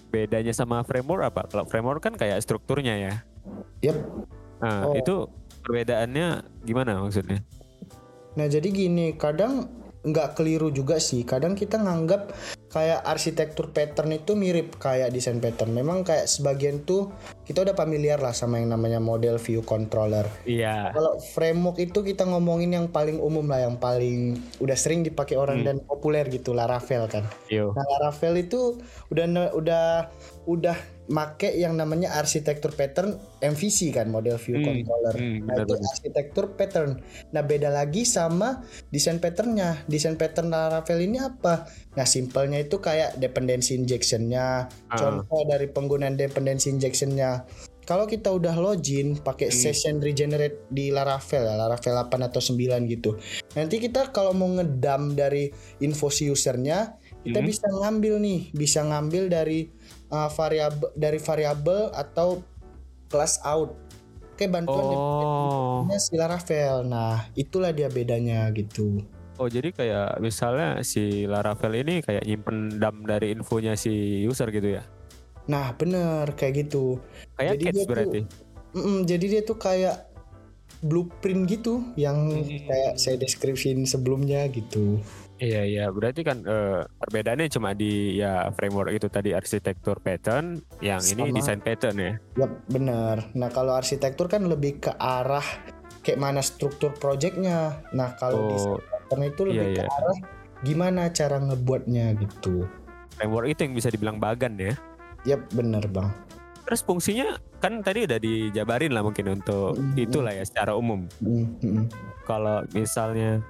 Bedanya 0.09 0.53
sama 0.53 0.81
framework 0.86 1.33
apa? 1.33 1.42
Kalau 1.50 1.65
framework 1.65 2.01
kan 2.01 2.13
kayak 2.13 2.42
strukturnya 2.42 2.94
ya. 2.97 3.13
Yep. 3.81 3.97
Nah 4.62 4.85
Oh. 4.85 4.94
itu 4.94 5.25
perbedaannya 5.65 6.45
gimana 6.65 7.01
maksudnya? 7.01 7.42
Nah 8.38 8.45
jadi 8.45 8.69
gini, 8.69 9.18
kadang 9.18 9.69
nggak 10.06 10.38
keliru 10.38 10.69
juga 10.69 11.01
sih. 11.01 11.25
Kadang 11.25 11.57
kita 11.57 11.81
nganggap 11.81 12.33
kayak 12.69 13.01
arsitektur 13.01 13.74
pattern 13.74 14.13
itu 14.13 14.38
mirip 14.38 14.77
kayak 14.77 15.10
desain 15.10 15.42
pattern. 15.42 15.74
Memang 15.74 16.06
kayak 16.06 16.30
sebagian 16.30 16.86
tuh 16.86 17.10
kita 17.44 17.66
udah 17.66 17.74
familiar 17.74 18.21
lah 18.21 18.30
sama 18.30 18.62
yang 18.62 18.69
namanya 18.69 19.01
model 19.01 19.42
view 19.42 19.66
controller. 19.66 20.30
Iya. 20.45 20.94
Kalau 20.94 21.18
framework 21.33 21.81
itu 21.81 22.06
kita 22.06 22.30
ngomongin 22.30 22.77
yang 22.77 22.86
paling 22.94 23.18
umum 23.18 23.50
lah, 23.50 23.66
yang 23.66 23.81
paling 23.81 24.38
udah 24.62 24.77
sering 24.77 25.01
dipakai 25.01 25.33
orang 25.33 25.66
Hmm. 25.66 25.68
dan 25.68 25.77
populer 25.81 26.30
gitu, 26.30 26.54
Laravel 26.54 27.10
kan. 27.10 27.25
Yo. 27.50 27.74
Nah, 27.74 27.86
Laravel 27.98 28.45
itu 28.45 28.77
udah 29.10 29.25
udah 29.57 29.86
udah 30.45 30.77
make 31.09 31.50
yang 31.51 31.73
namanya 31.73 32.13
arsitektur 32.13 32.69
pattern 32.71 33.17
MVC 33.39 33.89
kan, 33.89 34.07
model 34.07 34.38
view 34.38 34.57
Hmm, 34.57 34.65
controller. 34.79 35.15
hmm, 35.17 35.38
nah, 35.44 35.56
itu 35.57 35.73
arsitektur 35.75 36.53
pattern. 36.53 37.01
Nah, 37.29 37.41
beda 37.41 37.67
lagi 37.67 38.06
sama 38.06 38.61
desain 38.88 39.17
patternnya. 39.17 39.83
Desain 39.85 40.15
pattern 40.15 40.47
Laravel 40.47 41.01
ini 41.01 41.17
apa? 41.17 41.65
Nah, 41.94 42.06
simpelnya 42.06 42.61
itu 42.61 42.77
kayak 42.77 43.17
dependency 43.17 43.73
injection-nya, 43.73 44.69
Ah. 44.88 44.95
contoh 44.95 45.44
dari 45.44 45.65
penggunaan 45.65 46.13
dependency 46.13 46.69
injection-nya. 46.69 47.44
Kalau 47.81 48.06
kita 48.06 48.29
udah 48.29 48.53
login 48.53 49.17
pakai 49.17 49.50
Hmm. 49.50 49.57
session 49.65 49.97
regenerate 49.97 50.61
di 50.69 50.94
Laravel 50.94 51.41
ya, 51.41 51.57
Laravel 51.57 51.97
8 51.97 52.21
atau 52.21 52.38
9 52.38 52.85
gitu. 52.85 53.17
Nanti 53.57 53.81
kita 53.81 54.13
kalau 54.13 54.29
mau 54.31 54.45
ngedam 54.47 55.17
dari 55.17 55.50
info 55.79 56.13
si 56.13 56.29
usernya, 56.29 56.94
kita 57.25 57.41
Hmm. 57.41 57.50
bisa 57.50 57.65
ngambil 57.65 58.21
nih, 58.21 58.53
bisa 58.53 58.85
ngambil 58.85 59.25
dari 59.27 59.73
uh, 60.09 60.29
variabel 60.29 60.89
dari 60.94 61.17
variabel 61.17 61.89
atau 61.91 62.41
class 63.07 63.41
out. 63.41 63.73
Oke, 64.33 64.47
bantuan 64.47 64.79
Oh. 64.79 64.89
dependensinya 65.83 66.00
si 66.00 66.13
Laravel. 66.15 66.75
Nah, 66.85 67.27
itulah 67.33 67.71
dia 67.71 67.88
bedanya 67.88 68.47
gitu. 68.51 69.03
Oh 69.35 69.47
jadi 69.47 69.71
kayak 69.71 70.19
misalnya 70.19 70.80
si 70.81 71.23
Laravel 71.23 71.71
ini 71.78 72.04
kayak 72.04 72.23
nyimpen 72.23 72.75
dam 72.75 73.04
dari 73.04 73.31
infonya 73.31 73.75
si 73.75 73.92
user 74.21 74.47
gitu 74.49 74.75
ya? 74.75 74.83
Nah, 75.47 75.71
bener 75.73 76.35
kayak 76.35 76.68
gitu. 76.68 76.99
Kayak 77.33 77.56
Jadi 77.56 77.63
dia 77.63 77.71
tuh- 77.73 77.87
berarti? 77.87 78.21
Mm-mm, 78.69 78.97
jadi 79.04 79.25
dia 79.25 79.42
tuh 79.42 79.57
kayak 79.57 80.06
blueprint 80.80 81.47
gitu 81.47 81.83
yang 81.95 82.31
Hmm. 82.31 82.45
kayak 82.45 82.94
saya 82.95 83.16
deskripsiin 83.16 83.83
sebelumnya 83.83 84.45
gitu. 84.47 85.01
Iya 85.39 85.63
iya 85.63 85.85
berarti 85.87 86.21
kan 86.27 86.43
eh, 86.43 86.83
perbedaannya 86.99 87.47
cuma 87.47 87.71
di 87.71 88.19
ya 88.19 88.51
framework 88.51 88.91
itu 88.91 89.07
tadi 89.07 89.31
arsitektur 89.31 90.03
pattern, 90.03 90.59
yang 90.83 90.99
ini 90.99 91.31
Sama. 91.31 91.35
desain 91.39 91.61
pattern 91.63 91.95
ya. 91.95 92.13
Yap, 92.43 92.51
bener. 92.67 93.15
Nah, 93.39 93.47
kalau 93.47 93.79
arsitektur 93.79 94.27
kan 94.27 94.43
lebih 94.51 94.83
ke 94.83 94.91
arah 94.99 95.43
kayak 96.03 96.19
mana 96.19 96.43
struktur 96.43 96.91
projectnya. 96.91 97.79
Nah, 97.95 98.19
kalau 98.19 98.51
Oh 98.51 98.51
desain 98.51 98.83
pattern 98.83 99.21
itu 99.31 99.41
iya, 99.47 99.51
lebih 99.51 99.67
iya. 99.71 99.79
ke 99.79 99.83
arah 99.87 100.17
gimana 100.59 101.01
cara 101.15 101.39
ngebuatnya 101.39 102.05
gitu. 102.19 102.67
framework 103.15 103.51
itu 103.51 103.67
yang 103.67 103.75
bisa 103.75 103.91
dibilang 103.91 104.17
bagan 104.19 104.55
ya. 104.59 104.75
Yap, 105.27 105.47
bener 105.51 105.83
bang. 105.91 106.07
Terus 106.63 106.85
fungsinya 106.87 107.35
kan 107.59 107.83
tadi 107.83 108.07
udah 108.07 108.19
dijabarin 108.21 108.95
lah 108.95 109.03
mungkin 109.03 109.39
untuk 109.39 109.75
Mm, 109.75 109.95
mm, 109.95 110.03
itulah 110.07 110.31
ya 110.31 110.43
secara 110.47 110.71
umum. 110.75 111.03
Mm, 111.19 111.47
mm. 111.59 111.85
Kalau 112.23 112.63
misalnya 112.71 113.43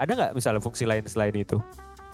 ada 0.00 0.10
nggak 0.10 0.32
misalnya 0.32 0.58
fungsi 0.58 0.88
lain 0.88 1.04
selain 1.04 1.36
itu? 1.36 1.60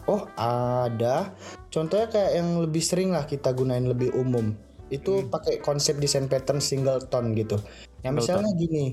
Oh, 0.07 0.26
ada. 0.38 1.35
Contohnya 1.71 2.07
kayak 2.07 2.33
yang 2.38 2.62
lebih 2.62 2.78
sering 2.78 3.11
lah 3.11 3.26
kita 3.26 3.50
gunain 3.50 3.87
lebih 3.87 4.14
umum. 4.14 4.55
Itu 4.87 5.23
Hmm. 5.23 5.31
pakai 5.31 5.59
konsep 5.59 5.99
desain 5.99 6.26
pattern 6.26 6.59
singleton 6.59 7.35
gitu. 7.35 7.59
Nah, 7.59 8.11
Singleton. 8.11 8.14
misalnya 8.14 8.50
gini. 8.55 8.85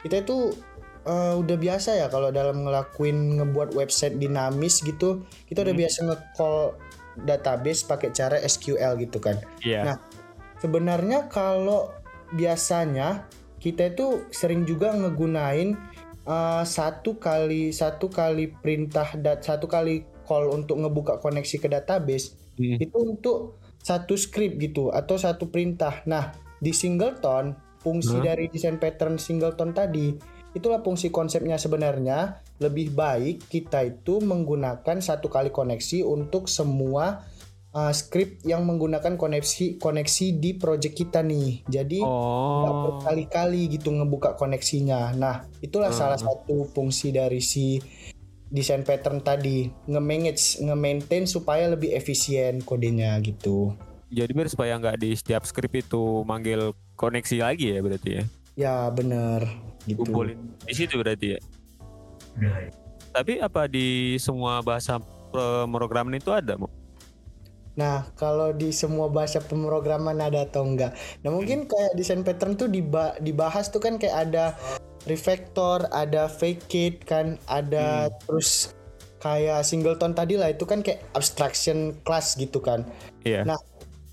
Kita 0.00 0.20
itu 0.20 0.52
eh, 1.00 1.32
udah 1.32 1.56
biasa 1.56 1.96
ya 1.96 2.12
kalau 2.12 2.28
dalam 2.28 2.60
ngelakuin 2.60 3.40
ngebuat 3.40 3.72
website 3.72 4.20
dinamis 4.20 4.84
gitu, 4.84 5.24
kita 5.48 5.64
udah 5.64 5.72
Hmm. 5.72 5.80
biasa 5.80 5.98
nge-call 6.04 6.58
database 7.24 7.88
pakai 7.88 8.12
cara 8.12 8.36
SQL 8.36 9.00
gitu 9.00 9.16
kan. 9.16 9.40
Iya. 9.64 9.80
Nah, 9.84 9.96
Sebenarnya 10.60 11.24
kalau 11.32 11.88
biasanya 12.36 13.24
kita 13.56 13.92
itu 13.92 14.28
sering 14.28 14.64
juga 14.64 14.92
ngegunain 14.92 15.72
uh, 16.26 16.64
satu 16.66 17.16
kali 17.16 17.70
satu 17.70 18.10
kali 18.10 18.52
perintah 18.52 19.14
dat 19.16 19.44
satu 19.44 19.70
kali 19.70 20.04
call 20.26 20.50
untuk 20.52 20.80
ngebuka 20.80 21.20
koneksi 21.22 21.56
ke 21.60 21.68
database 21.70 22.40
Hmm. 22.60 22.76
itu 22.76 22.98
untuk 23.00 23.56
satu 23.80 24.20
script 24.20 24.60
gitu 24.60 24.92
atau 24.92 25.16
satu 25.16 25.48
perintah. 25.48 26.04
Nah 26.04 26.36
di 26.60 26.76
singleton 26.76 27.56
fungsi 27.80 28.20
Hah? 28.20 28.36
dari 28.36 28.52
desain 28.52 28.76
pattern 28.76 29.16
singleton 29.16 29.72
tadi 29.72 30.12
itulah 30.52 30.84
fungsi 30.84 31.08
konsepnya 31.08 31.56
sebenarnya 31.56 32.36
lebih 32.60 32.92
baik 32.92 33.48
kita 33.48 33.88
itu 33.88 34.20
menggunakan 34.20 35.00
satu 35.00 35.32
kali 35.32 35.48
koneksi 35.48 36.04
untuk 36.04 36.52
semua 36.52 37.24
uh, 37.72 37.92
script 37.94 38.42
yang 38.42 38.66
menggunakan 38.66 39.14
koneksi 39.14 39.78
koneksi 39.78 40.26
di 40.36 40.50
project 40.58 40.94
kita 40.94 41.22
nih. 41.22 41.62
Jadi 41.66 41.98
nggak 42.02 42.74
Oh. 42.74 42.82
berkali-kali 42.90 43.70
gitu 43.70 43.94
ngebuka 43.94 44.34
koneksinya. 44.34 45.14
Nah, 45.14 45.46
itulah 45.62 45.90
Hmm. 45.94 46.00
salah 46.00 46.18
satu 46.18 46.66
fungsi 46.70 47.14
dari 47.14 47.38
si 47.38 47.78
desain 48.50 48.82
pattern 48.82 49.22
tadi, 49.22 49.70
nge-manage, 49.86 50.58
nge-maintain 50.58 51.22
supaya 51.22 51.70
lebih 51.70 51.94
efisien 51.94 52.58
kodenya 52.66 53.14
gitu. 53.22 53.78
Jadi 54.10 54.30
biar 54.34 54.50
supaya 54.50 54.74
nggak 54.74 54.98
di 54.98 55.14
setiap 55.14 55.46
script 55.46 55.86
itu 55.86 56.26
manggil 56.26 56.74
koneksi 56.98 57.46
lagi 57.46 57.70
ya 57.70 57.78
berarti 57.78 58.10
ya. 58.10 58.24
Ya, 58.58 58.74
bener 58.90 59.46
gitu. 59.86 60.02
Kumpulin 60.02 60.50
di 60.66 60.74
situ 60.74 60.98
berarti 60.98 61.38
ya. 61.38 61.40
Tapi 63.14 63.38
apa 63.38 63.70
di 63.70 64.18
semua 64.18 64.58
bahasa 64.66 64.98
pemrograman 65.30 66.18
itu 66.18 66.34
ada, 66.34 66.58
Mo? 66.58 66.66
Nah, 67.80 68.04
kalau 68.20 68.52
di 68.52 68.76
semua 68.76 69.08
bahasa 69.08 69.40
pemrograman 69.40 70.20
ada 70.20 70.44
atau 70.44 70.68
enggak? 70.68 70.92
Nah, 71.24 71.32
mungkin 71.32 71.64
kayak 71.64 71.96
desain 71.96 72.20
pattern 72.20 72.60
tuh 72.60 72.68
diba- 72.68 73.16
dibahas 73.24 73.72
tuh 73.72 73.80
kan 73.80 73.96
kayak 73.96 74.28
ada 74.28 74.52
refactor, 75.08 75.88
ada 75.88 76.28
facade 76.28 77.00
kan, 77.08 77.40
ada 77.48 78.12
terus 78.28 78.76
kayak 79.24 79.64
singleton 79.64 80.12
tadi 80.12 80.36
lah 80.36 80.52
itu 80.52 80.68
kan 80.68 80.84
kayak 80.84 81.00
abstraction 81.16 81.96
class 82.04 82.36
gitu 82.36 82.60
kan. 82.60 82.84
Iya. 83.24 83.48
Nah, 83.48 83.56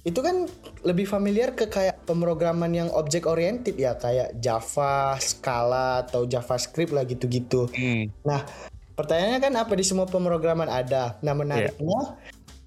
itu 0.08 0.24
kan 0.24 0.48
lebih 0.88 1.04
familiar 1.04 1.52
ke 1.52 1.68
kayak 1.68 2.08
pemrograman 2.08 2.72
yang 2.72 2.88
object 2.96 3.28
oriented 3.28 3.76
ya 3.76 4.00
kayak 4.00 4.40
Java, 4.40 5.20
Scala 5.20 6.08
atau 6.08 6.24
JavaScript 6.24 6.96
lah 6.96 7.04
gitu-gitu. 7.04 7.68
Hmm. 7.76 8.08
Nah, 8.24 8.48
pertanyaannya 8.96 9.44
kan 9.44 9.54
apa 9.60 9.76
di 9.76 9.84
semua 9.84 10.08
pemrograman 10.08 10.72
ada. 10.72 11.20
Nah, 11.20 11.36
menariknya 11.36 12.16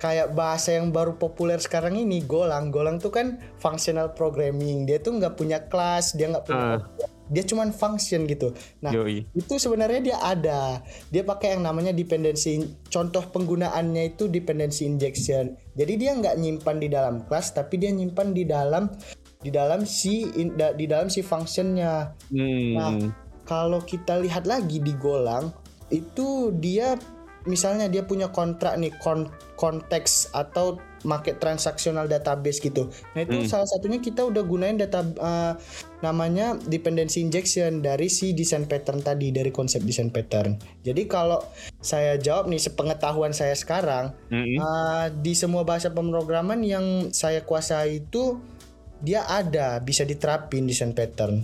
kayak 0.01 0.33
bahasa 0.33 0.81
yang 0.81 0.89
baru 0.89 1.21
populer 1.21 1.61
sekarang 1.61 2.01
ini 2.01 2.25
Golang. 2.25 2.73
Golang 2.73 2.97
tuh 2.97 3.13
kan 3.13 3.37
functional 3.61 4.17
programming. 4.17 4.89
Dia 4.89 4.97
tuh 4.99 5.21
nggak 5.21 5.37
punya 5.37 5.69
kelas, 5.69 6.17
dia 6.17 6.33
nggak 6.33 6.45
punya 6.49 6.65
objek. 6.81 7.09
dia 7.31 7.47
cuman 7.47 7.71
function 7.71 8.27
gitu. 8.27 8.51
Nah, 8.83 8.91
Yoi. 8.91 9.23
itu 9.39 9.55
sebenarnya 9.55 10.01
dia 10.03 10.19
ada. 10.19 10.83
Dia 11.15 11.23
pakai 11.23 11.55
yang 11.55 11.63
namanya 11.63 11.95
dependency. 11.95 12.75
Contoh 12.91 13.23
penggunaannya 13.31 14.19
itu 14.19 14.27
dependency 14.27 14.83
injection. 14.83 15.55
Jadi 15.79 15.93
dia 15.95 16.11
nggak 16.19 16.35
nyimpan 16.35 16.77
di 16.83 16.89
dalam 16.91 17.23
kelas, 17.31 17.55
tapi 17.55 17.79
dia 17.79 17.95
nyimpan 17.95 18.35
di 18.35 18.43
dalam 18.51 18.91
di 19.41 19.51
dalam 19.55 19.87
si 19.87 20.27
in- 20.35 20.59
da- 20.59 20.75
di 20.75 20.91
dalam 20.91 21.07
si 21.07 21.23
functionnya. 21.23 22.19
Hmm. 22.35 22.73
Nah, 22.75 22.93
kalau 23.47 23.79
kita 23.79 24.19
lihat 24.19 24.51
lagi 24.51 24.83
di 24.83 24.91
Golang 24.99 25.55
itu 25.91 26.51
dia 26.59 26.99
misalnya 27.49 27.89
dia 27.89 28.05
punya 28.05 28.29
kontrak 28.29 28.77
nih 28.77 28.93
kon- 29.01 29.31
konteks 29.57 30.33
atau 30.33 30.81
market 31.01 31.41
transaksional 31.41 32.05
database 32.05 32.61
gitu. 32.61 32.93
Nah 33.17 33.25
itu 33.25 33.41
Hmm. 33.41 33.49
salah 33.49 33.69
satunya 33.69 34.01
kita 34.01 34.21
udah 34.21 34.45
gunain 34.45 34.77
data 34.77 35.01
uh, 35.17 35.57
namanya 36.05 36.61
dependency 36.69 37.25
injection 37.25 37.81
dari 37.81 38.13
si 38.13 38.37
design 38.37 38.69
pattern 38.69 39.01
tadi 39.01 39.33
dari 39.33 39.49
konsep 39.49 39.81
design 39.81 40.13
pattern. 40.13 40.61
Jadi 40.85 41.09
kalau 41.09 41.41
saya 41.81 42.21
jawab 42.21 42.53
nih 42.53 42.61
sepengetahuan 42.61 43.33
saya 43.33 43.57
sekarang 43.57 44.13
Mm-mm. 44.29 44.61
uh, 44.61 45.09
di 45.09 45.33
semua 45.33 45.65
bahasa 45.65 45.89
pemrograman 45.89 46.61
yang 46.61 47.09
saya 47.17 47.41
kuasai 47.45 48.05
itu 48.05 48.37
dia 49.01 49.25
ada 49.25 49.81
bisa 49.81 50.05
diterapin 50.05 50.69
design 50.69 50.93
pattern. 50.93 51.41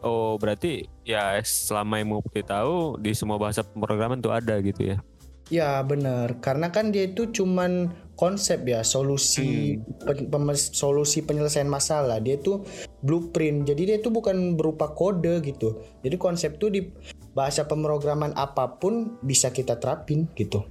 Oh 0.00 0.40
berarti 0.40 0.88
ya 1.04 1.36
selama 1.44 2.00
yang 2.00 2.16
mau 2.16 2.24
kita 2.24 2.64
tahu 2.64 2.96
di 2.96 3.12
semua 3.12 3.36
bahasa 3.36 3.60
pemrograman 3.60 4.24
tuh 4.24 4.32
ada 4.32 4.56
gitu 4.64 4.96
ya. 4.96 5.04
Ya 5.50 5.82
benar, 5.82 6.38
karena 6.38 6.70
kan 6.70 6.94
dia 6.94 7.10
itu 7.10 7.26
cuman 7.34 7.90
konsep 8.14 8.62
ya 8.70 8.86
solusi 8.86 9.74
pen- 10.06 10.30
pem- 10.30 10.54
solusi 10.54 11.26
penyelesaian 11.26 11.66
masalah. 11.66 12.22
Dia 12.22 12.38
itu 12.38 12.62
blueprint, 13.02 13.66
jadi 13.66 13.82
dia 13.82 13.96
itu 13.98 14.14
bukan 14.14 14.54
berupa 14.54 14.94
kode 14.94 15.42
gitu. 15.42 15.82
Jadi 16.06 16.16
konsep 16.22 16.54
tuh 16.62 16.70
di 16.70 16.86
bahasa 17.34 17.66
pemrograman 17.66 18.30
apa 18.38 18.78
pun 18.78 19.18
bisa 19.26 19.50
kita 19.50 19.74
terapin 19.82 20.30
gitu. 20.38 20.62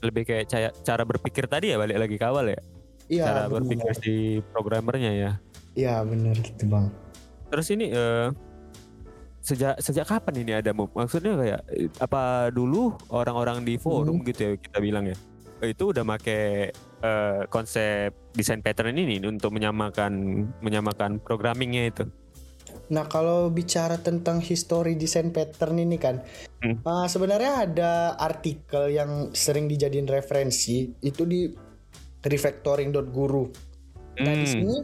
Lebih 0.00 0.24
kayak 0.24 0.44
cara, 0.48 0.68
cara 0.72 1.02
berpikir 1.04 1.44
tadi 1.44 1.72
ya 1.72 1.76
balik 1.76 2.00
lagi 2.00 2.16
ke 2.16 2.24
awal 2.24 2.48
ya. 2.48 2.60
Iya 3.12 3.24
cara 3.28 3.42
benar. 3.44 3.52
berpikir 3.60 3.92
si 4.00 4.12
programmernya 4.56 5.12
ya. 5.12 5.30
Iya 5.76 6.00
benar 6.00 6.36
gitu 6.40 6.64
bang. 6.64 6.88
Terus 7.52 7.68
ini 7.76 7.92
eh, 7.92 8.32
sejak 9.44 9.76
sejak 9.76 10.08
kapan 10.08 10.40
ini 10.40 10.52
ada 10.56 10.72
Mub? 10.72 10.88
Maksudnya 10.96 11.36
kayak 11.36 11.60
apa 12.00 12.48
dulu 12.48 12.96
orang-orang 13.12 13.60
di 13.62 13.76
forum 13.76 14.24
gitu 14.24 14.40
ya 14.40 14.52
kita 14.56 14.80
bilang 14.80 15.04
ya. 15.04 15.16
Itu 15.60 15.92
udah 15.92 16.02
make 16.02 16.72
eh, 17.04 17.40
konsep 17.52 18.16
desain 18.32 18.64
pattern 18.64 18.96
ini 18.96 19.20
untuk 19.20 19.52
menyamakan 19.52 20.44
menyamakan 20.64 21.20
programmingnya 21.20 21.92
itu. 21.92 22.04
Nah 22.90 23.04
kalau 23.08 23.48
bicara 23.48 23.96
tentang 24.00 24.40
history 24.40 24.96
design 24.96 25.32
pattern 25.32 25.78
ini 25.80 25.96
kan, 25.96 26.20
Hmm. 26.64 26.80
uh, 26.80 27.04
sebenarnya 27.04 27.68
ada 27.68 27.92
artikel 28.16 28.88
yang 28.88 29.32
sering 29.36 29.68
dijadiin 29.68 30.08
referensi 30.08 30.88
itu 31.04 31.28
di 31.28 31.48
refactoring.guru. 32.24 33.44
Nah 34.24 34.34
di 34.34 34.46
Hmm. 34.48 34.52
sini 34.52 34.76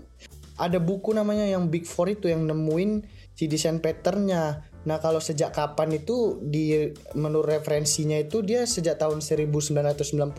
ada 0.60 0.76
buku 0.76 1.16
namanya 1.16 1.48
yang 1.48 1.72
Big 1.72 1.88
Four 1.88 2.12
itu 2.12 2.28
yang 2.28 2.44
nemuin 2.44 3.19
si 3.40 3.48
desain 3.48 3.80
patternnya. 3.80 4.68
Nah 4.84 5.00
kalau 5.00 5.16
sejak 5.16 5.56
kapan 5.56 5.96
itu 5.96 6.36
di 6.44 6.92
menurut 7.16 7.48
referensinya 7.48 8.20
itu 8.20 8.44
dia 8.44 8.68
sejak 8.68 9.00
tahun 9.00 9.24
1994 9.24 10.36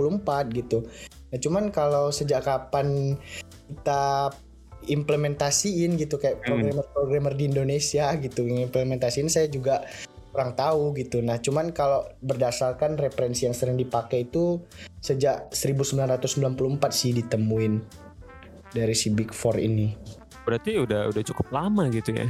gitu. 0.54 0.86
Nah 1.34 1.38
cuman 1.42 1.74
kalau 1.74 2.14
sejak 2.14 2.46
kapan 2.46 3.18
kita 3.66 4.30
implementasiin 4.86 5.98
gitu 5.98 6.22
kayak 6.22 6.46
Hmm. 6.46 6.62
programmer-programmer 6.62 7.34
di 7.34 7.50
Indonesia 7.50 8.14
gitu 8.22 8.46
implementasiin 8.46 9.34
saya 9.34 9.50
juga 9.50 9.82
kurang 10.30 10.54
tahu 10.54 10.94
gitu. 10.94 11.26
Nah 11.26 11.42
cuman 11.42 11.74
kalau 11.74 12.06
berdasarkan 12.22 13.02
referensi 13.02 13.50
yang 13.50 13.58
sering 13.58 13.82
dipakai 13.82 14.30
itu 14.30 14.62
sejak 15.02 15.50
1994 15.50 16.94
sih 16.94 17.18
ditemuin 17.18 17.82
dari 18.78 18.94
si 18.94 19.10
Big 19.10 19.34
Four 19.34 19.58
ini. 19.58 19.90
Berarti 20.46 20.78
udah 20.78 21.10
udah 21.10 21.24
cukup 21.26 21.50
lama 21.50 21.90
gitu 21.90 22.14
ya. 22.14 22.30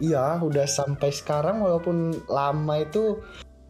Iya, 0.00 0.40
udah 0.40 0.64
sampai 0.64 1.12
sekarang 1.12 1.60
walaupun 1.60 2.16
lama 2.30 2.74
itu 2.80 3.20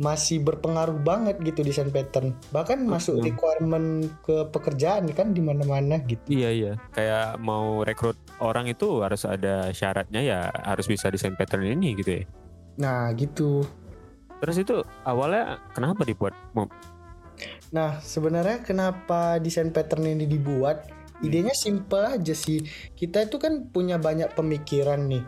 masih 0.02 0.42
berpengaruh 0.42 0.98
banget 1.04 1.38
gitu 1.44 1.62
desain 1.62 1.92
pattern. 1.92 2.34
Bahkan 2.50 2.82
masuk 2.88 3.20
Betul. 3.20 3.26
requirement 3.30 3.88
ke 4.26 4.36
pekerjaan 4.50 5.06
kan 5.14 5.30
di 5.30 5.38
mana-mana 5.44 6.00
gitu. 6.02 6.26
Iya 6.26 6.50
iya. 6.50 6.72
Kayak 6.96 7.38
mau 7.38 7.86
rekrut 7.86 8.18
orang 8.42 8.66
itu 8.66 9.04
harus 9.04 9.22
ada 9.28 9.70
syaratnya 9.70 10.20
ya 10.24 10.40
harus 10.66 10.90
bisa 10.90 11.06
desain 11.12 11.38
pattern 11.38 11.68
ini 11.68 11.94
gitu 11.94 12.18
ya. 12.18 12.24
Nah, 12.82 13.12
gitu. 13.14 13.62
Terus 14.42 14.56
itu 14.58 14.82
awalnya 15.06 15.62
kenapa 15.70 16.02
dibuat? 16.02 16.34
Nah, 17.70 18.02
sebenarnya 18.02 18.66
kenapa 18.66 19.38
desain 19.38 19.70
pattern 19.70 20.18
ini 20.18 20.26
dibuat? 20.26 20.90
Idenya 21.22 21.54
simple 21.54 22.18
aja 22.18 22.34
sih. 22.34 22.66
Kita 22.98 23.22
itu 23.22 23.38
kan 23.38 23.70
punya 23.70 24.02
banyak 24.02 24.34
pemikiran 24.34 25.06
nih. 25.06 25.22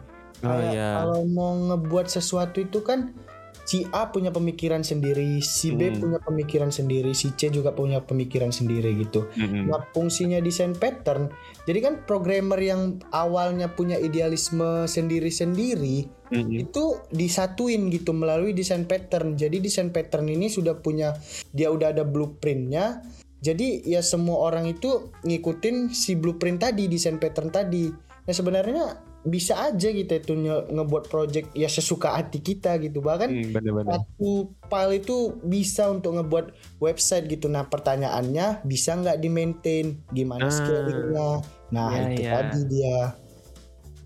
Oh 0.44 0.60
iya. 0.70 1.00
Kalau 1.00 1.24
mau 1.24 1.56
ngebuat 1.56 2.12
sesuatu 2.12 2.60
itu 2.60 2.84
kan 2.84 3.16
si 3.64 3.88
A 3.96 4.12
punya 4.12 4.28
pemikiran 4.28 4.84
sendiri, 4.84 5.40
si 5.40 5.72
B 5.72 5.88
Hmm. 5.88 5.96
punya 5.96 6.18
pemikiran 6.20 6.68
sendiri, 6.68 7.16
si 7.16 7.32
C 7.32 7.48
juga 7.48 7.72
punya 7.72 8.04
pemikiran 8.04 8.52
sendiri 8.52 8.92
gitu. 9.00 9.24
Mm-mm. 9.40 9.72
Nah, 9.72 9.88
fungsinya 9.96 10.36
desain 10.44 10.76
pattern. 10.76 11.32
Jadi 11.64 11.78
kan 11.80 11.94
programmer 12.04 12.60
yang 12.60 13.00
awalnya 13.08 13.72
punya 13.72 13.96
idealisme 13.96 14.84
sendiri-sendiri 14.84 16.04
Mm-mm. 16.28 16.60
itu 16.60 17.00
disatuin 17.08 17.88
gitu 17.88 18.12
melalui 18.12 18.52
desain 18.52 18.84
pattern. 18.84 19.32
Jadi 19.32 19.64
desain 19.64 19.88
pattern 19.88 20.28
ini 20.28 20.52
sudah 20.52 20.76
punya 20.84 21.16
dia 21.56 21.72
udah 21.72 21.96
ada 21.96 22.04
blueprintnya. 22.04 23.00
Jadi 23.40 23.84
ya 23.88 24.04
semua 24.04 24.44
orang 24.44 24.68
itu 24.68 25.08
ngikutin 25.24 25.92
si 25.92 26.16
blueprint 26.16 26.64
tadi, 26.64 26.84
desain 26.88 27.16
pattern 27.16 27.48
tadi. 27.48 27.88
Nah 28.24 28.32
sebenarnya 28.32 29.13
bisa 29.24 29.56
aja 29.58 29.88
kita 29.88 30.20
itu 30.20 30.32
nge- 30.32 30.68
ngebuat 30.68 31.08
project 31.08 31.48
ya 31.52 31.64
sesuka 31.64 32.12
hati 32.12 32.38
kita 32.38 32.76
gitu. 32.76 33.00
Bahkan 33.00 33.28
Hmm, 33.28 33.50
bener-bener. 33.50 33.88
satu 33.96 34.30
file 34.68 35.00
itu 35.00 35.16
bisa 35.40 35.88
untuk 35.88 36.14
ngebuat 36.14 36.52
website 36.76 37.24
gitu. 37.26 37.48
Nah 37.48 37.64
pertanyaannya 37.64 38.62
bisa 38.62 38.92
nggak 38.92 39.16
di 39.16 39.28
maintain, 39.28 39.86
gimana 40.08 40.44
Ah. 40.44 40.52
scalingnya? 40.52 41.28
Nah 41.70 41.88
Ya, 41.90 42.02
itu 42.06 42.22
ya. 42.22 42.32
tadi 42.34 42.60
dia. 42.68 42.98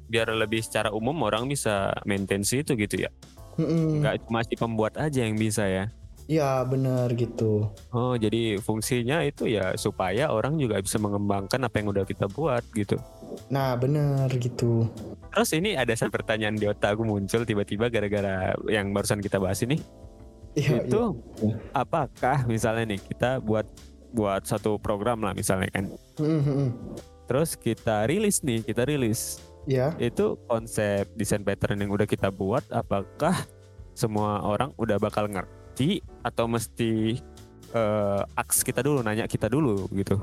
Biar 0.08 0.30
lebih 0.30 0.62
secara 0.62 0.88
umum 0.88 1.18
orang 1.20 1.44
bisa 1.44 1.92
maintain 2.02 2.40
itu 2.40 2.72
gitu 2.72 2.96
ya. 2.96 3.10
Nggak 3.58 4.25
cuma 4.25 4.40
si 4.40 4.54
pembuat 4.54 4.94
aja 4.96 5.20
yang 5.20 5.34
bisa 5.34 5.66
ya. 5.66 5.90
Ya 6.28 6.60
bener 6.62 7.08
gitu. 7.12 7.72
Oh 7.88 8.12
jadi 8.14 8.60
fungsinya 8.60 9.25
itu 9.25 9.48
ya 9.48 9.72
supaya 9.75 10.28
orang 10.28 10.60
juga 10.60 10.76
bisa 10.76 11.00
mengembangkan 11.00 11.56
apa 11.58 11.80
yang 11.80 11.88
udah 11.88 12.04
kita 12.04 12.28
buat 12.28 12.60
gitu. 12.70 13.00
Nah 13.49 13.76
bener 13.81 14.28
gitu. 14.37 14.88
Terus 15.33 15.50
ini 15.57 15.76
ada 15.76 15.93
satu 15.97 16.12
pertanyaan 16.12 16.57
di 16.57 16.69
otak 16.69 16.97
aku 16.97 17.05
muncul 17.05 17.45
tiba-tiba 17.45 17.88
gara-gara 17.88 18.52
yang 18.69 18.93
barusan 18.93 19.21
kita 19.21 19.40
bahas 19.40 19.61
ini. 19.64 19.81
Iya, 20.57 20.85
itu 20.88 21.02
apakah 21.71 22.49
misalnya 22.49 22.97
nih 22.97 23.00
kita 23.05 23.38
buat 23.38 23.69
buat 24.11 24.43
satu 24.49 24.81
program 24.81 25.23
lah 25.23 25.37
misalnya 25.37 25.69
kan. 25.71 25.85
Mm, 26.19 26.25
mm, 26.25 26.43
mm. 26.43 26.71
Terus 27.28 27.50
kita 27.61 28.09
rilis 28.09 28.40
nih, 28.40 28.64
kita 28.64 28.88
rilis. 28.88 29.38
Ya. 29.69 29.93
Itu 30.00 30.40
konsep 30.49 31.12
desain 31.12 31.45
pattern 31.45 31.85
yang 31.85 31.93
udah 31.93 32.09
kita 32.09 32.33
buat 32.33 32.64
apakah 32.73 33.37
semua 33.93 34.40
orang 34.40 34.73
udah 34.81 34.97
bakal 34.97 35.28
ngerti 35.28 36.00
atau 36.25 36.49
mesti 36.49 37.21
eh, 37.76 38.23
aks 38.33 38.64
kita 38.64 38.81
dulu 38.81 39.05
nanya 39.05 39.28
kita 39.28 39.52
dulu 39.52 39.85
gitu. 39.93 40.17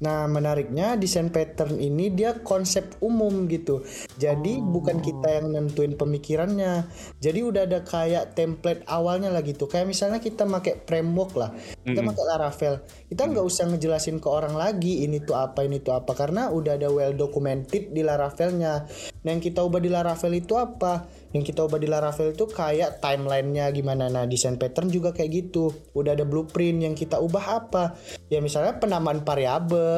Nah, 0.00 0.24
menariknya 0.24 0.96
desain 0.96 1.28
pattern 1.28 1.76
ini 1.76 2.08
dia 2.08 2.40
konsep 2.40 2.96
umum 3.04 3.44
gitu. 3.52 3.84
Jadi 4.16 4.56
bukan 4.64 5.04
kita 5.04 5.28
yang 5.28 5.52
nentuin 5.52 5.92
pemikirannya. 5.92 6.88
Jadi 7.20 7.40
udah 7.44 7.68
ada 7.68 7.84
kayak 7.84 8.32
template 8.32 8.80
awalnya 8.88 9.28
lah 9.28 9.44
gitu. 9.44 9.68
Kayak 9.68 9.92
misalnya 9.92 10.16
kita 10.16 10.48
pakai 10.48 10.88
framework 10.88 11.36
lah. 11.36 11.52
Kita 11.84 12.00
pakai 12.00 12.24
Laravel. 12.32 12.74
Kita 13.12 13.28
nggak 13.28 13.44
usah 13.44 13.68
ngejelasin 13.68 14.24
ke 14.24 14.28
orang 14.32 14.56
lagi 14.56 15.04
ini 15.04 15.20
tuh 15.20 15.36
apa, 15.36 15.68
ini 15.68 15.84
tuh 15.84 15.92
apa 15.92 16.16
karena 16.16 16.48
udah 16.48 16.80
ada 16.80 16.88
well 16.88 17.12
documented 17.12 17.92
di 17.92 18.00
Laravelnya. 18.00 18.88
Nah, 19.20 19.28
yang 19.36 19.44
kita 19.44 19.60
ubah 19.60 19.84
di 19.84 19.92
Laravel 19.92 20.32
itu 20.32 20.56
apa? 20.56 21.04
Yang 21.36 21.52
kita 21.52 21.68
ubah 21.68 21.76
di 21.76 21.88
Laravel 21.92 22.32
itu 22.32 22.48
kayak 22.48 23.04
timelinenya 23.04 23.68
gimana. 23.68 24.08
Nah, 24.08 24.24
desain 24.24 24.56
pattern 24.56 24.88
juga 24.88 25.12
kayak 25.12 25.28
gitu. 25.28 25.68
Udah 25.92 26.16
ada 26.16 26.24
blueprint 26.24 26.88
yang 26.88 26.96
kita 26.96 27.20
ubah 27.20 27.44
apa? 27.60 28.00
Ya 28.32 28.40
misalnya 28.40 28.80
penamaan 28.80 29.20
variabel 29.20 29.89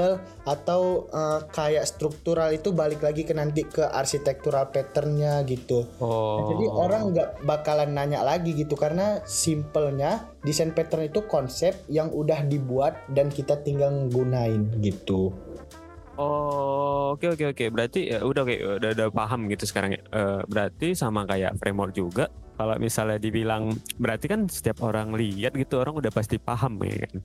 atau 0.43 1.07
eh, 1.11 1.41
kayak 1.51 1.85
struktural 1.87 2.51
itu 2.51 2.75
balik 2.75 3.03
lagi 3.03 3.23
ke 3.23 3.35
nanti 3.35 3.67
ke 3.67 3.83
arsitektural 3.83 4.71
patternnya 4.71 5.43
gitu. 5.47 5.87
Oh. 6.03 6.39
Nah, 6.39 6.45
jadi 6.55 6.65
orang 6.69 7.03
nggak 7.15 7.31
bakalan 7.47 7.91
nanya 7.95 8.21
lagi 8.27 8.53
gitu 8.55 8.75
karena 8.75 9.23
simpelnya 9.25 10.33
desain 10.43 10.75
pattern 10.75 11.07
itu 11.07 11.25
konsep 11.27 11.79
yang 11.87 12.11
udah 12.11 12.43
dibuat 12.47 12.99
dan 13.13 13.31
kita 13.31 13.61
tinggal 13.63 14.11
gunain 14.11 14.69
gitu. 14.83 15.31
Oh, 16.21 17.17
oke 17.17 17.25
oke 17.33 17.57
oke. 17.57 17.65
Berarti 17.73 18.13
ya 18.13 18.21
udah 18.21 18.43
oke, 18.45 18.57
udah 18.83 18.91
udah 18.93 19.09
paham 19.09 19.49
gitu 19.49 19.65
sekarang 19.65 19.97
ya. 19.97 20.01
Eh, 20.13 20.41
berarti 20.45 20.93
sama 20.93 21.25
kayak 21.25 21.57
framework 21.57 21.97
juga. 21.97 22.29
Kalau 22.61 22.77
misalnya 22.77 23.17
dibilang 23.17 23.73
berarti 23.97 24.29
kan 24.29 24.45
setiap 24.45 24.85
orang 24.85 25.17
lihat 25.17 25.57
gitu 25.57 25.81
orang 25.81 25.97
udah 25.97 26.13
pasti 26.13 26.37
paham 26.37 26.77
ya 26.85 27.09
kan. 27.09 27.17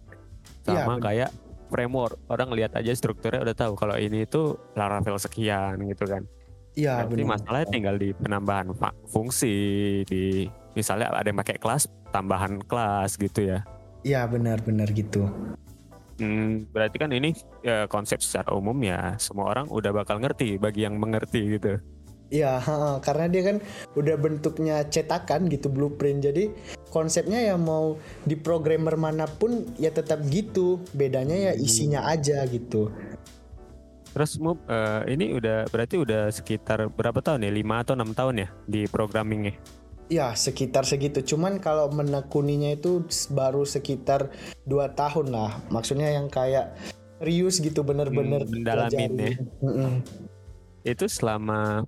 Iya, 0.68 0.84
Sama 0.84 0.94
benar. 0.96 1.04
kayak 1.04 1.30
framework. 1.68 2.18
Orang 2.32 2.52
lihat 2.56 2.74
aja 2.76 2.92
strukturnya 2.96 3.44
udah 3.44 3.56
tahu 3.56 3.74
kalau 3.76 3.96
ini 4.00 4.24
itu 4.26 4.56
Laravel 4.74 5.20
sekian 5.20 5.78
gitu 5.88 6.08
kan. 6.08 6.24
Iya 6.78 7.06
Berarti 7.06 7.24
masalahnya 7.26 7.68
tinggal 7.74 7.96
di 7.98 8.14
penambahan 8.14 8.70
fungsi 9.10 9.54
di 10.06 10.46
misalnya 10.78 11.10
ada 11.10 11.26
yang 11.26 11.42
pakai 11.42 11.58
kelas 11.58 11.90
tambahan 12.14 12.62
kelas 12.62 13.18
gitu 13.18 13.50
ya. 13.50 13.66
Iya 14.06 14.30
benar-benar 14.30 14.94
gitu. 14.94 15.26
Hmm, 16.18 16.66
berarti 16.74 16.98
kan 16.98 17.14
ini 17.14 17.34
ya, 17.62 17.86
konsep 17.86 18.22
secara 18.26 18.54
umum 18.58 18.74
ya 18.82 19.14
semua 19.22 19.54
orang 19.54 19.70
udah 19.70 19.94
bakal 19.94 20.18
ngerti 20.18 20.58
bagi 20.58 20.86
yang 20.86 20.98
mengerti 20.98 21.58
gitu. 21.58 21.78
Heeh, 22.32 22.96
karena 23.04 23.26
dia 23.32 23.42
kan 23.54 23.58
udah 23.96 24.16
bentuknya 24.20 24.84
cetakan 24.88 25.48
gitu 25.48 25.72
blueprint. 25.72 26.24
Jadi 26.24 26.52
konsepnya 26.92 27.40
ya 27.40 27.56
mau 27.56 27.96
di 28.28 28.36
programmer 28.36 29.00
mana 29.00 29.28
pun 29.28 29.64
ya 29.80 29.92
tetap 29.92 30.24
gitu. 30.28 30.84
Bedanya 30.92 31.36
ya 31.36 31.52
isinya 31.56 32.08
aja 32.08 32.44
gitu. 32.48 32.92
Terus 34.18 34.42
Mub, 34.42 34.58
eh, 34.66 35.14
ini 35.14 35.30
udah 35.38 35.70
berarti 35.70 36.02
udah 36.02 36.34
sekitar 36.34 36.90
berapa 36.90 37.22
tahun 37.22 37.46
ya? 37.46 37.52
5 37.54 37.86
atau 37.86 37.94
enam 37.94 38.12
tahun 38.18 38.36
ya 38.44 38.50
di 38.66 38.90
programmingnya? 38.90 39.54
Ya 40.08 40.32
sekitar 40.34 40.88
segitu. 40.88 41.22
Cuman 41.22 41.60
kalau 41.62 41.92
menekuninya 41.92 42.74
itu 42.74 43.06
baru 43.30 43.68
sekitar 43.68 44.32
dua 44.66 44.96
tahun 44.96 45.36
lah. 45.36 45.62
Maksudnya 45.70 46.10
yang 46.10 46.32
kayak 46.32 46.74
serius 47.20 47.60
gitu 47.62 47.84
bener-bener 47.84 48.42
Hmm, 48.48 48.52
mendalamin 48.58 49.12
ya. 49.20 49.32
Itu 50.88 51.06
selama 51.12 51.84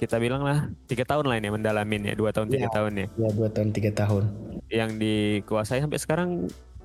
kita 0.00 0.16
bilang 0.16 0.40
lah 0.40 0.72
tiga 0.88 1.04
tahun 1.04 1.28
lah 1.28 1.36
ini 1.36 1.46
ya 1.46 1.52
mendalamin 1.52 2.02
ya 2.08 2.14
dua 2.16 2.32
tahun 2.32 2.48
tiga 2.48 2.66
Iya. 2.66 2.72
tahun 2.72 2.92
ya. 2.96 3.06
Ya 3.20 3.30
dua 3.30 3.48
tahun 3.52 3.68
tiga 3.70 3.90
tahun. 3.92 4.24
Yang 4.66 4.90
dikuasai 4.96 5.84
sampai 5.84 6.00
sekarang 6.00 6.28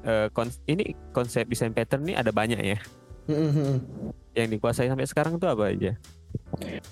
eh, 0.04 0.28
kons- 0.30 0.60
ini 0.67 0.91
konsep 1.10 1.47
desain 1.47 1.71
pattern 1.71 2.04
ini 2.04 2.13
ada 2.13 2.30
banyak 2.30 2.60
ya. 2.60 2.78
Yang 4.36 4.47
dikuasai 4.60 4.91
sampai 4.91 5.08
sekarang 5.08 5.39
tuh 5.39 5.47
apa 5.47 5.71
aja? 5.71 5.95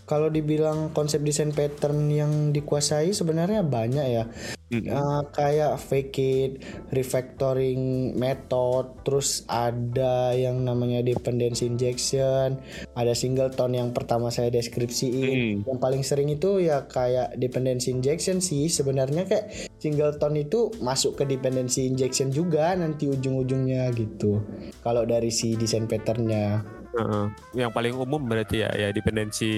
Kalau 0.08 0.32
dibilang 0.32 0.90
konsep 0.90 1.20
desain 1.20 1.52
pattern 1.52 2.08
yang 2.08 2.32
dikuasai 2.50 3.12
sebenarnya 3.12 3.62
banyak 3.62 4.06
ya. 4.08 4.24
Mm-mm. 4.72 4.90
Uh, 4.90 5.22
kayak 5.36 5.78
fake 5.78 6.18
it, 6.18 6.52
refactoring 6.90 8.16
method, 8.18 8.90
terus 9.06 9.46
ada 9.46 10.34
yang 10.34 10.66
namanya 10.66 11.06
dependency 11.06 11.70
injection, 11.70 12.58
ada 12.98 13.14
singleton 13.14 13.78
yang 13.78 13.90
pertama 13.94 14.34
saya 14.34 14.50
deskripsiin. 14.50 15.62
Hmm. 15.62 15.70
Yang 15.70 15.80
paling 15.84 16.04
sering 16.08 16.30
itu 16.34 16.64
ya 16.64 16.90
kayak 16.90 17.38
dependency 17.38 17.94
injection 17.94 18.42
sih. 18.42 18.66
Sebenarnya 18.66 19.30
kayak 19.30 19.70
singleton 19.78 20.40
itu 20.42 20.74
masuk 20.82 21.22
ke 21.22 21.24
dependency 21.28 21.86
injection 21.86 22.34
juga 22.34 22.74
nanti 22.74 23.06
ujung-ujungnya 23.12 23.94
gitu. 23.94 24.42
Kalau 24.82 25.06
dari 25.06 25.30
si 25.30 25.54
desain 25.54 25.86
patternnya. 25.86 26.66
Heeh. 26.94 27.26
Yang 27.58 27.72
paling 27.74 27.94
umum 27.98 28.22
berarti 28.26 28.66
ya 28.66 28.70
ya 28.74 28.90
dependency 28.90 29.52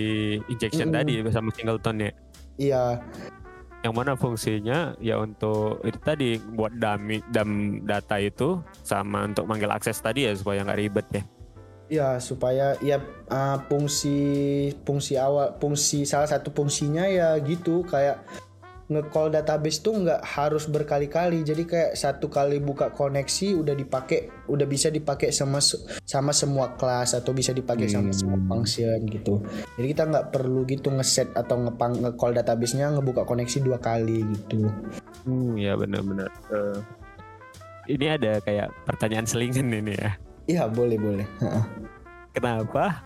injection 0.52 0.92
Mm-mm. 0.92 1.00
tadi 1.00 1.14
sama 1.32 1.50
singleton 1.56 2.04
ya. 2.04 2.12
Iya, 2.56 3.04
Yang 3.86 3.94
mana 3.94 4.18
fungsinya 4.18 4.98
ya 4.98 5.22
untuk 5.22 5.78
itu 5.86 6.00
tadi 6.02 6.42
buat 6.42 6.74
dami 6.74 7.22
dam 7.30 7.78
data 7.86 8.18
itu 8.18 8.58
sama 8.82 9.30
untuk 9.30 9.46
manggil 9.46 9.70
akses 9.70 10.02
tadi 10.02 10.26
ya 10.26 10.34
supaya 10.34 10.66
nggak 10.66 10.80
ribet 10.82 11.06
ya. 11.14 11.24
Ya 11.86 12.10
supaya 12.18 12.74
ya 12.82 12.98
uh, 13.30 13.62
fungsi 13.70 14.18
fungsi 14.82 15.22
awal 15.22 15.54
fungsi 15.62 16.02
salah 16.02 16.26
satu 16.26 16.50
fungsinya 16.50 17.06
ya 17.06 17.38
gitu 17.46 17.86
kayak 17.86 18.26
nge-call 18.86 19.34
database 19.34 19.82
tuh 19.82 19.98
nggak 19.98 20.22
harus 20.22 20.66
berkali-kali 20.66 21.42
jadi 21.42 21.64
kayak 21.64 21.92
satu 21.94 22.30
kali 22.30 22.60
buka 22.60 22.90
koneksi 22.90 23.58
udah 23.58 23.74
dipakai 23.74 24.30
udah 24.46 24.64
bisa 24.64 24.88
dipakai 24.88 25.34
sama 25.34 25.58
sama 26.04 26.30
semua 26.30 26.70
kelas 26.74 27.14
atau 27.14 27.34
bisa 27.34 27.50
dipakai 27.50 27.88
sama 27.88 28.14
semua 28.14 28.38
Hmm. 28.38 28.46
function 28.48 29.00
gitu 29.08 29.42
jadi 29.74 29.88
kita 29.90 30.04
nggak 30.06 30.26
perlu 30.30 30.62
gitu 30.64 30.92
ngeset 30.92 31.34
atau 31.34 31.58
ngepang 31.60 31.98
nge-call 31.98 32.36
database-nya 32.36 32.94
ngebuka 32.94 33.24
koneksi 33.24 33.58
dua 33.60 33.78
kali 33.78 34.22
gitu 34.32 34.70
Hmm, 35.26 35.58
ya 35.58 35.74
benar-benar. 35.74 36.30
Eh, 36.48 36.78
ini 37.88 38.06
ada 38.08 38.38
kayak 38.40 38.70
pertanyaan 38.86 39.26
selingan 39.26 39.74
ini 39.74 39.98
ya. 39.98 40.14
iya 40.46 40.64
boleh 40.66 41.02
boleh 41.02 41.26
Kenapa 42.30 43.02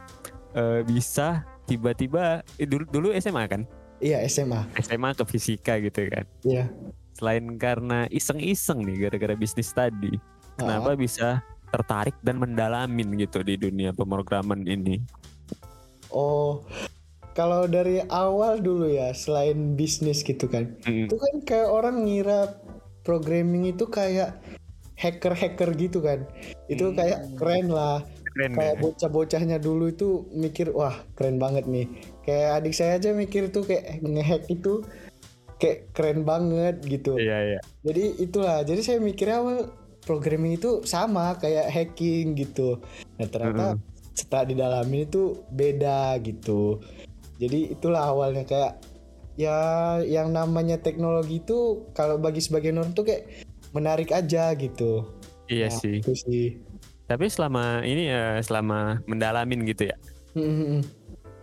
eh, 0.51 0.83
bisa 0.83 1.47
tiba-tiba 1.63 2.43
eh, 2.57 2.67
dulu 2.67 2.83
dulu 2.83 3.07
SMA 3.15 3.47
kan? 3.47 3.63
Iya 3.99 4.23
SMA 4.25 4.63
SMA 4.79 5.12
ke 5.13 5.23
fisika 5.27 5.79
gitu 5.79 6.07
kan. 6.09 6.25
iya 6.43 6.65
Selain 7.15 7.59
karena 7.59 8.07
iseng-iseng 8.07 8.79
nih 8.88 9.07
gara-gara 9.07 9.35
bisnis 9.35 9.75
tadi, 9.75 10.15
kenapa 10.55 10.95
bisa 10.95 11.43
tertarik 11.67 12.15
dan 12.23 12.39
mendalamin 12.39 13.19
gitu 13.19 13.43
di 13.43 13.59
dunia 13.59 13.91
pemrograman 13.91 14.63
ini? 14.63 15.03
Oh, 16.09 16.63
kalau 17.35 17.67
dari 17.67 17.99
awal 18.07 18.63
dulu 18.63 18.88
ya, 18.88 19.12
selain 19.12 19.75
bisnis 19.75 20.23
gitu 20.23 20.47
kan, 20.47 20.79
Mm, 20.88 21.12
itu 21.12 21.15
kan 21.19 21.33
kayak 21.43 21.69
orang 21.69 22.07
ngira 22.07 22.55
programming 23.03 23.67
itu 23.67 23.83
kayak 23.83 24.39
hacker-hacker 24.95 25.75
gitu 25.75 25.99
kan, 25.99 26.23
itu 26.71 26.88
Hmm. 26.88 26.95
kayak 26.95 27.19
keren 27.35 27.67
lah. 27.67 27.99
Keren 28.39 28.56
Kayak 28.56 28.75
ya? 28.75 28.82
bocah-bocahnya 28.88 29.58
dulu 29.60 29.91
itu 29.91 30.23
mikir, 30.32 30.71
wah 30.71 30.95
keren 31.19 31.36
banget 31.43 31.67
nih. 31.67 31.91
Kayak 32.23 32.63
adik 32.63 32.71
saya 32.71 32.95
aja 32.95 33.12
mikir 33.12 33.52
tuh 33.52 33.67
kayak 33.67 33.99
ngehack 33.99 34.47
itu 34.47 34.88
kayak 35.60 35.91
keren 35.91 36.23
banget 36.23 36.80
gitu. 36.88 37.19
Iya 37.19 37.38
iya. 37.43 37.60
Jadi 37.84 38.15
itulah, 38.23 38.63
jadi 38.63 38.80
saya 38.80 39.04
mikir 39.04 39.28
awal 39.28 39.75
programming 40.08 40.56
itu 40.56 40.80
sama 40.88 41.36
kayak 41.36 41.67
hacking 41.67 42.39
gitu. 42.39 42.80
Nah 43.19 43.28
ternyata 43.28 43.75
setelah 44.15 44.47
didalami 44.47 45.04
itu 45.04 45.43
beda 45.52 46.15
gitu. 46.23 46.80
Jadi 47.43 47.75
itulah 47.75 48.08
awalnya 48.08 48.47
kayak 48.47 48.80
ya 49.36 49.99
yang 50.04 50.32
namanya 50.32 50.80
teknologi 50.80 51.43
itu 51.43 51.88
kalau 51.91 52.15
bagi 52.15 52.39
sebagian 52.39 52.80
orang 52.80 52.95
tuh 52.95 53.04
kayak 53.04 53.28
menarik 53.75 54.15
aja 54.15 54.56
gitu. 54.56 55.08
Iya 55.52 55.67
Nah, 55.67 55.75
sih. 55.75 55.99
Itu 55.99 56.15
sih. 56.15 56.68
Tapi 57.09 57.25
selama 57.25 57.81
ini 57.81 58.13
ya 58.13 58.37
selama 58.45 59.01
mendalamin 59.09 59.65
gitu 59.65 59.89
ya, 59.89 59.97
Hmm, 60.37 60.85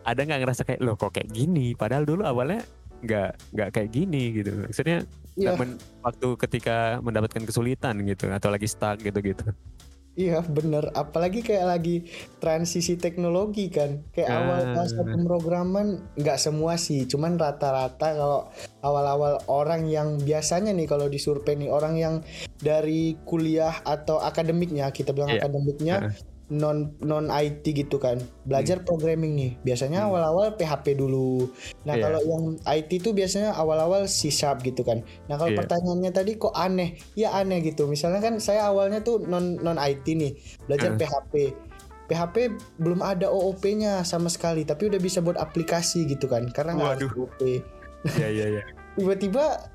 ada 0.07 0.23
nggak 0.23 0.41
ngerasa 0.47 0.63
kayak 0.63 0.79
loh 0.79 0.95
kok 0.95 1.11
kayak 1.11 1.27
gini? 1.35 1.75
Padahal 1.75 2.07
dulu 2.07 2.23
awalnya 2.23 2.63
nggak 3.03 3.31
nggak 3.51 3.69
kayak 3.75 3.91
gini 3.91 4.23
gitu. 4.41 4.55
Maksudnya 4.63 5.03
Iya. 5.35 5.59
men- 5.59 5.77
waktu 6.01 6.29
ketika 6.39 7.03
mendapatkan 7.03 7.43
kesulitan 7.45 7.99
gitu 8.07 8.31
atau 8.31 8.49
lagi 8.49 8.71
stuck 8.71 9.03
gitu 9.03 9.19
gitu. 9.21 9.43
Iya 10.17 10.41
bener, 10.49 10.89
apalagi 10.97 11.45
kayak 11.45 11.67
lagi 11.77 12.09
transisi 12.41 12.97
teknologi 12.97 13.69
kan. 13.69 14.01
Kayak 14.17 14.31
Ah. 14.33 14.39
awal 14.41 14.61
bahasa 14.73 15.01
pemrograman 15.05 15.87
nggak 16.17 16.41
semua 16.41 16.81
sih, 16.81 17.05
cuman 17.05 17.37
rata-rata 17.37 18.17
kalau 18.17 18.49
awal-awal 18.81 19.45
orang 19.45 19.85
yang 19.85 20.17
biasanya 20.17 20.73
nih 20.73 20.89
kalau 20.89 21.13
di 21.13 21.21
survei 21.21 21.61
nih 21.61 21.69
orang 21.69 21.95
yang 22.01 22.15
dari 22.57 23.21
kuliah 23.29 23.77
atau 23.85 24.17
akademiknya 24.17 24.89
kita 24.89 25.13
bilang 25.13 25.37
Iya. 25.37 25.45
akademiknya 25.45 25.97
non 26.47 26.95
non 27.03 27.27
IT 27.27 27.67
gitu 27.75 27.99
kan. 27.99 28.23
Belajar 28.47 28.79
Hmm. 28.79 28.87
programming 28.87 29.35
nih. 29.35 29.53
Biasanya 29.67 30.07
awal-awal 30.07 30.55
PHP 30.55 30.95
dulu. 30.95 31.51
Nah 31.83 31.99
Iya. 31.99 32.07
kalau 32.07 32.21
yang 32.23 32.45
IT 32.63 33.03
itu 33.03 33.11
biasanya 33.11 33.51
awal-awal 33.53 34.07
C 34.07 34.31
sharp 34.31 34.63
gitu 34.63 34.87
kan. 34.87 35.03
Nah 35.27 35.35
kalau 35.35 35.51
Iya. 35.51 35.59
pertanyaannya 35.59 36.13
tadi 36.15 36.39
kok 36.39 36.55
aneh? 36.55 36.95
Ya 37.19 37.35
aneh 37.35 37.67
gitu. 37.67 37.91
Misalnya 37.91 38.23
kan 38.23 38.39
saya 38.39 38.71
awalnya 38.71 39.03
tuh 39.03 39.19
non 39.19 39.59
non 39.59 39.75
IT 39.75 40.07
nih. 40.15 40.39
Belajar 40.71 40.95
Hmm. 40.95 41.01
PHP 41.03 41.35
PHP 42.07 42.37
belum 42.79 43.03
ada 43.03 43.27
OOP-nya 43.27 44.07
sama 44.07 44.31
sekali. 44.31 44.63
Tapi 44.63 44.87
udah 44.87 45.03
bisa 45.03 45.19
buat 45.19 45.35
aplikasi 45.35 46.07
gitu 46.07 46.31
kan. 46.31 46.47
Karena 46.55 46.79
nggak 46.79 46.91
Waduh. 47.03 47.11
OOP 47.27 47.41
Iya 48.07 48.29
iya 48.31 48.47
iya. 48.55 48.63
tiba-tiba 48.97 49.67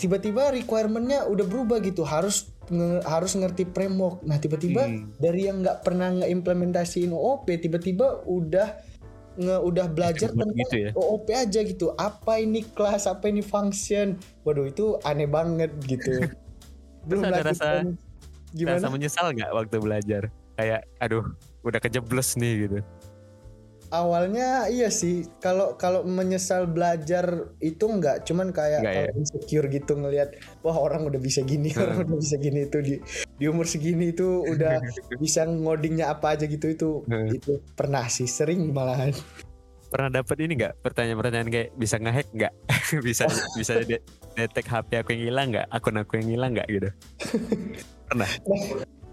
tiba-tiba 0.00 0.48
requirement-nya 0.48 1.28
udah 1.28 1.44
berubah 1.44 1.84
gitu. 1.84 2.00
Harus 2.08 2.48
nge- 2.68 3.02
harus 3.02 3.32
ngerti 3.32 3.64
framework 3.66 4.20
nah 4.22 4.36
tiba-tiba 4.36 4.84
Hmm. 4.84 5.12
dari 5.16 5.44
yang 5.44 5.60
nggak 5.60 5.80
pernah 5.80 6.12
ngeimplementasiin 6.14 7.10
OOP 7.10 7.48
tiba-tiba 7.54 8.22
udah 8.22 8.76
nge 9.34 9.56
udah 9.60 9.86
belajar 9.86 10.28
Disebut 10.28 10.42
tentang 10.44 10.58
gitu 10.60 10.76
ya? 10.80 10.90
OOP 10.92 11.26
aja 11.30 11.60
gitu 11.62 11.86
apa 11.94 12.32
ini 12.36 12.66
kelas 12.66 13.06
apa 13.06 13.24
ini 13.26 13.38
function 13.38 14.14
waduh 14.42 14.66
itu 14.66 14.98
aneh 15.02 15.26
banget 15.26 15.70
gitu 15.82 16.10
belum 17.08 17.22
ada 17.24 17.40
lagi 17.40 17.46
rasa- 17.48 17.80
kan- 17.80 17.96
gimana 18.48 18.76
Rasa 18.76 18.88
menyesal 18.88 19.26
nggak 19.30 19.50
waktu 19.50 19.76
belajar? 19.76 20.22
Kayak 20.54 20.88
aduh 20.98 21.22
udah 21.60 21.78
kejebles 21.78 22.34
nih 22.34 22.64
gitu. 22.64 22.78
Awalnya 23.90 24.66
iya 24.66 24.88
sih 24.88 25.26
kalau 25.38 25.74
kalau 25.74 26.02
menyesal 26.02 26.64
belajar 26.64 27.24
itu 27.58 27.84
enggak 27.84 28.22
cuman 28.22 28.50
kayak 28.50 28.80
Enggak 28.80 28.94
ya? 28.94 29.10
insecure 29.14 29.66
gitu 29.66 29.92
ngelihat 29.94 30.28
wah 30.60 30.76
orang 30.76 31.04
udah 31.04 31.18
bisa 31.18 31.40
gini 31.40 31.70
Hmm. 31.70 31.82
orang 31.84 31.98
udah 32.06 32.18
bisa 32.18 32.36
gini 32.36 32.64
itu 32.64 32.78
di 32.78 32.94
di 33.34 33.44
umur 33.44 33.64
segini 33.64 34.10
itu 34.10 34.44
udah 34.44 34.76
bisa 35.22 35.44
ngodingnya 35.44 36.08
apa 36.08 36.34
aja 36.34 36.44
gitu 36.44 36.68
itu 36.68 36.90
Hmm. 37.04 37.28
itu 37.28 37.60
pernah 37.72 38.04
sih 38.06 38.26
sering 38.26 38.68
malahan 38.68 39.12
Pernah 39.88 40.20
dapet 40.20 40.36
ini 40.38 40.52
nggak 40.54 40.84
pertanyaan-pertanyaan 40.84 41.48
kayak 41.48 41.68
bisa 41.72 41.96
ngehack 41.96 42.28
nggak? 42.28 42.52
bisa 43.00 43.24
bisa 43.56 43.80
de- 43.80 44.04
detek 44.36 44.68
HP 44.68 45.00
aku 45.00 45.16
yang 45.16 45.24
hilang 45.24 45.46
nggak? 45.48 45.64
Akun 45.72 45.96
aku 45.96 46.20
yang 46.20 46.28
hilang 46.28 46.52
nggak 46.52 46.68
gitu? 46.68 46.88
Pernah? 48.04 48.28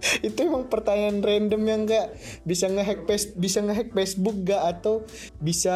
itu 0.27 0.37
emang 0.41 0.67
pertanyaan 0.67 1.19
random 1.19 1.61
yang 1.65 1.81
enggak 1.87 2.13
bisa 2.43 2.67
ngehack 2.67 3.03
bisa 3.35 3.59
ngehack 3.59 3.89
Facebook 3.91 4.37
gak 4.43 4.63
atau 4.77 5.01
bisa 5.39 5.75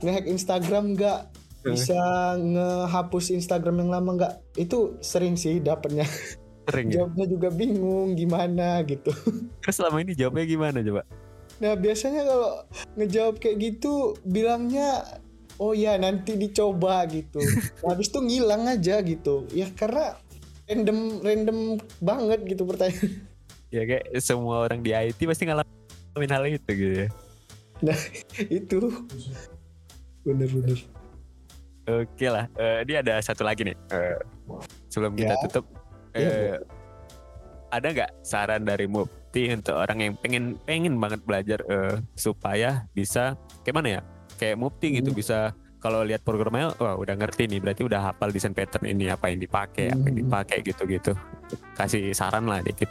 ngehack 0.00 0.26
Instagram 0.26 0.94
gak 0.94 1.30
Hmm. 1.66 1.74
bisa 1.74 1.98
ngehapus 2.38 3.34
Instagram 3.34 3.82
yang 3.82 3.90
lama 3.90 4.10
nggak 4.14 4.34
itu 4.54 5.02
sering 5.02 5.34
sih 5.34 5.58
dapetnya 5.58 6.06
Sering 6.70 6.94
ya? 6.94 7.02
jawabnya 7.02 7.26
juga 7.26 7.48
bingung 7.50 8.14
gimana 8.14 8.86
gitu 8.86 9.10
Terus 9.66 9.74
selama 9.74 9.98
ini 9.98 10.14
jawabnya 10.14 10.46
gimana 10.46 10.78
coba? 10.78 11.02
Nah 11.58 11.74
biasanya 11.74 12.22
kalau 12.22 12.62
ngejawab 12.94 13.42
kayak 13.42 13.56
gitu 13.58 14.14
bilangnya 14.22 15.02
oh 15.58 15.74
ya 15.74 15.98
nanti 15.98 16.38
dicoba 16.38 17.02
gitu. 17.10 17.42
Nah, 17.82 17.98
Habis 17.98 18.14
itu 18.14 18.18
ngilang 18.22 18.70
aja 18.70 19.02
gitu. 19.02 19.50
Ya 19.50 19.66
karena 19.74 20.14
random 20.70 20.98
random 21.18 21.58
banget 21.98 22.46
gitu 22.46 22.62
pertanyaan. 22.62 23.25
Ya 23.68 23.82
kayak 23.82 24.04
semua 24.18 24.62
orang 24.62 24.78
di 24.78 24.94
IT 24.94 25.18
pasti 25.26 25.44
ngalamin 25.44 26.30
hal 26.30 26.44
itu 26.46 26.70
gitu 26.70 26.94
ya. 27.04 27.08
Nah 27.82 27.98
itu 28.38 28.78
bener-bener. 30.22 30.78
Oke 31.86 32.26
lah, 32.26 32.50
Eh, 32.54 32.82
ini 32.82 32.98
ada 32.98 33.14
satu 33.22 33.46
lagi 33.46 33.62
nih. 33.62 33.76
Eh, 33.94 34.18
sebelum 34.90 35.14
kita 35.14 35.34
Ya. 35.34 35.42
tutup, 35.46 35.64
Iya, 36.16 36.28
eh, 36.28 36.58
ada 37.68 37.86
nggak 37.92 38.10
saran 38.24 38.64
dari 38.64 38.88
Mufti 38.88 39.52
untuk 39.52 39.76
orang 39.76 39.98
yang 40.00 40.14
pengen 40.18 40.44
pengen 40.64 40.98
banget 40.98 41.20
belajar 41.22 41.60
eh, 41.62 42.00
supaya 42.14 42.90
bisa 42.90 43.38
kayak 43.62 43.76
mana 43.76 43.88
ya? 43.88 44.00
Kayak 44.34 44.56
Mufti 44.58 44.98
gitu 44.98 45.14
Hmm. 45.14 45.18
bisa 45.18 45.38
kalau 45.78 46.02
lihat 46.02 46.26
programnya, 46.26 46.74
wah 46.82 46.98
udah 46.98 47.14
ngerti 47.14 47.46
nih, 47.46 47.62
berarti 47.62 47.86
udah 47.86 48.10
hafal 48.10 48.34
desain 48.34 48.50
pattern 48.50 48.90
ini 48.90 49.06
apa 49.06 49.30
yang 49.30 49.38
dipakai, 49.38 49.86
apa 49.86 50.02
yang 50.02 50.16
Hmm. 50.18 50.22
dipakai 50.26 50.58
gitu-gitu. 50.64 51.12
Kasih 51.78 52.10
saran 52.10 52.50
lah 52.50 52.58
dikit. 52.58 52.90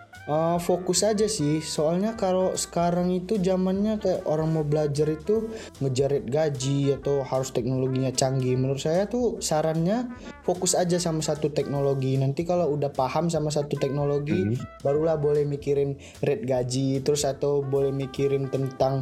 Eh, 0.29 0.57
fokus 0.61 1.01
aja 1.01 1.25
sih. 1.25 1.65
Soalnya 1.65 2.13
kalau 2.13 2.53
sekarang 2.53 3.09
itu 3.09 3.41
zamannya 3.41 3.97
kayak 3.97 4.21
orang 4.29 4.53
mau 4.53 4.61
belajar 4.61 5.09
itu 5.09 5.49
ngejar 5.81 6.21
gaji 6.21 6.93
atau 7.01 7.25
harus 7.25 7.49
teknologinya 7.49 8.13
canggih. 8.13 8.53
Menurut 8.53 8.85
saya 8.85 9.09
tuh 9.09 9.41
sarannya 9.41 10.13
fokus 10.45 10.77
aja 10.77 11.01
sama 11.01 11.25
satu 11.25 11.49
teknologi. 11.49 12.21
Nanti 12.21 12.45
kalau 12.45 12.69
udah 12.77 12.93
paham 12.93 13.33
sama 13.33 13.49
satu 13.49 13.73
teknologi 13.81 14.61
barulah 14.85 15.17
boleh 15.17 15.41
mikirin 15.41 15.97
rate 16.21 16.45
gaji 16.45 17.01
terus 17.01 17.25
atau 17.25 17.65
boleh 17.65 17.89
mikirin 17.89 18.45
tentang 18.53 19.01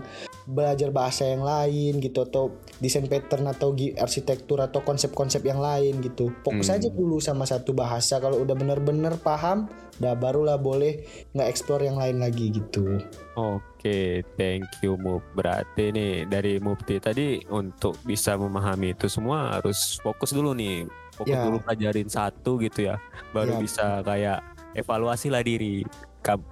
belajar 0.49 0.89
bahasa 0.89 1.29
yang 1.29 1.45
lain 1.45 2.01
gitu 2.01 2.25
atau 2.25 2.57
desain 2.81 3.05
pattern 3.05 3.45
atau 3.45 3.75
arsitektur 3.99 4.63
atau 4.63 4.81
konsep-konsep 4.81 5.43
yang 5.45 5.59
lain 5.59 5.99
gitu. 5.99 6.31
Fokus 6.47 6.71
Hmm. 6.71 6.79
aja 6.79 6.89
dulu 6.89 7.19
sama 7.19 7.43
satu 7.43 7.75
bahasa. 7.75 8.17
Kalau 8.17 8.39
udah 8.41 8.55
bener-bener 8.55 9.19
paham 9.21 9.69
dah 9.99 10.15
barulah 10.15 10.55
boleh 10.55 11.05
nge-explore 11.33 11.85
yang 11.85 11.97
lain 11.97 12.17
lagi 12.19 12.49
gitu 12.49 12.99
Oke, 13.35 14.21
thank 14.35 14.67
you 14.83 14.99
Muf. 14.99 15.23
Berarti 15.31 15.95
nih 15.95 16.27
dari 16.27 16.59
Mufti 16.59 16.99
tadi 16.99 17.39
untuk 17.47 17.95
bisa 18.03 18.35
memahami 18.35 18.91
itu 18.91 19.07
semua 19.07 19.55
harus 19.55 19.95
fokus 20.03 20.35
dulu 20.35 20.51
nih. 20.51 20.83
Fokus 21.15 21.31
Ya. 21.31 21.47
dulu 21.47 21.63
pelajarin 21.63 22.11
satu 22.11 22.59
gitu 22.59 22.91
ya. 22.91 22.99
Baru 23.31 23.55
Ya. 23.55 23.59
bisa 23.59 23.87
kayak 24.03 24.39
evaluasi 24.75 25.31
lah 25.31 25.39
diri. 25.39 25.87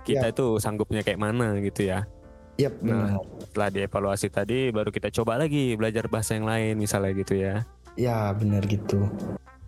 Kita 0.04 0.32
itu 0.32 0.56
sanggupnya 0.58 1.04
kayak 1.04 1.20
mana 1.20 1.60
gitu 1.60 1.92
ya. 1.92 2.08
Yap, 2.58 2.80
Nah, 2.82 3.20
benar. 3.20 3.44
setelah 3.44 3.70
dievaluasi 3.70 4.28
tadi 4.32 4.60
baru 4.72 4.90
kita 4.90 5.12
coba 5.12 5.38
lagi 5.38 5.76
belajar 5.76 6.08
bahasa 6.08 6.34
yang 6.40 6.48
lain 6.48 6.80
misalnya 6.80 7.12
gitu 7.14 7.36
ya. 7.38 7.68
Ya, 7.94 8.32
benar 8.34 8.64
gitu. 8.66 9.06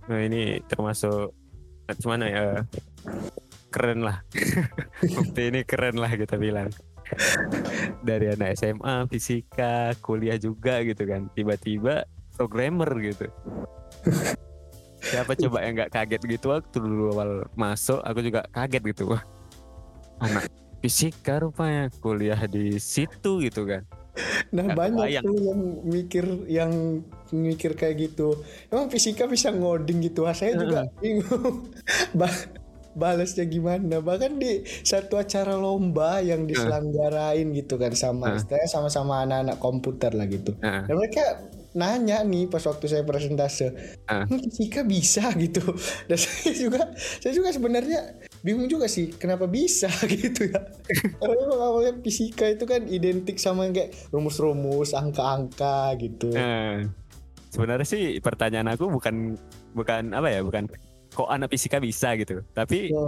Nah, 0.08 0.20
ini 0.24 0.64
termasuk 0.66 1.36
gimana 2.00 2.26
ya? 2.32 2.48
Keren 3.70 4.02
lah. 4.02 4.26
Mufti 5.16 5.44
ini 5.54 5.62
keren 5.62 5.98
lah 5.98 6.10
kita 6.14 6.36
bilang. 6.36 6.70
Dari 8.06 8.34
anak 8.34 8.58
SMA, 8.58 9.06
fisika, 9.10 9.94
kuliah 10.02 10.38
juga 10.38 10.82
gitu 10.86 11.06
kan. 11.06 11.30
Tiba-tiba 11.34 12.06
programmer 12.34 12.90
gitu. 13.02 13.26
Siapa 15.00 15.34
coba 15.34 15.64
yang 15.66 15.74
nggak 15.80 15.92
kaget 15.94 16.22
gitu 16.38 16.54
waktu 16.54 16.78
dulu 16.78 17.14
awal 17.16 17.32
masuk, 17.56 18.02
aku 18.04 18.20
juga 18.22 18.46
kaget 18.52 18.84
gitu. 18.94 19.16
Wah, 19.16 19.24
anak 20.22 20.52
fisika 20.80 21.40
rupanya 21.44 21.90
kuliah 22.00 22.40
di 22.46 22.78
situ 22.78 23.42
gitu 23.42 23.66
kan. 23.66 23.84
Nah, 24.52 24.66
Nggak 24.68 24.78
banyak 24.78 25.00
kebayang. 25.00 25.24
tuh 25.24 25.38
yang 25.40 25.62
mikir 25.86 26.26
yang 26.50 26.72
mikir 27.32 27.72
kayak 27.78 27.96
gitu. 28.12 28.36
Emang 28.68 28.92
fisika 28.92 29.30
bisa 29.30 29.54
ngoding 29.54 30.04
gitu. 30.04 30.28
Ah, 30.28 30.36
saya 30.36 30.58
juga 30.58 30.90
bingung. 31.00 31.70
balesnya 32.94 33.46
gimana. 33.46 34.00
Bahkan 34.00 34.38
di 34.38 34.62
satu 34.82 35.18
acara 35.18 35.54
lomba 35.54 36.20
yang 36.20 36.46
diselenggarain 36.46 37.52
gitu 37.54 37.76
kan 37.76 37.94
sama 37.94 38.36
istilahnya 38.36 38.70
sama-sama 38.70 39.22
anak-anak 39.24 39.58
komputer 39.58 40.12
lah 40.14 40.26
gitu. 40.26 40.54
Heeh. 40.60 40.84
dan 40.86 40.96
mereka 40.96 41.24
nanya 41.70 42.26
nih 42.26 42.50
pas 42.50 42.66
waktu 42.66 42.90
saya 42.90 43.06
presentase 43.06 43.70
Ah. 44.10 44.26
"Hmm, 44.26 44.42
fisika 44.42 44.82
bisa 44.82 45.30
gitu? 45.44 45.62
Dan 46.10 46.18
saya 46.18 46.52
juga 46.58 46.82
saya 46.98 47.30
juga 47.30 47.54
sebenarnya 47.54 48.00
bingung 48.42 48.66
juga 48.66 48.90
sih 48.90 49.14
kenapa 49.14 49.46
bisa 49.46 49.86
gitu 50.10 50.50
ya. 50.50 50.60
Karena 51.22 51.44
awalnya 51.62 51.94
fisika 52.02 52.50
itu 52.50 52.66
kan 52.66 52.90
identik 52.90 53.38
sama 53.38 53.70
yang 53.70 53.78
kayak 53.78 53.94
rumus-rumus 54.10 54.98
angka-angka 54.98 55.94
gitu. 56.02 56.34
Sebenarnya 57.50 57.86
sih 57.86 58.18
pertanyaan 58.18 58.74
aku 58.74 58.90
bukan 58.90 59.38
bukan 59.74 60.14
apa 60.14 60.30
ya, 60.30 60.42
bukan 60.42 60.66
kok 61.10 61.28
anak 61.28 61.50
fisika 61.50 61.78
bisa 61.78 62.14
gitu. 62.16 62.42
Tapi 62.52 62.90
Ya. 62.90 63.06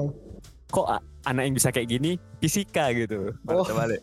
kok 0.68 0.88
anak 1.24 1.44
yang 1.46 1.56
bisa 1.56 1.70
kayak 1.70 1.90
gini 1.90 2.12
fisika 2.38 2.90
gitu. 2.92 3.34
Malah 3.44 3.62
Oh. 3.62 3.66
terbalik. 3.66 4.02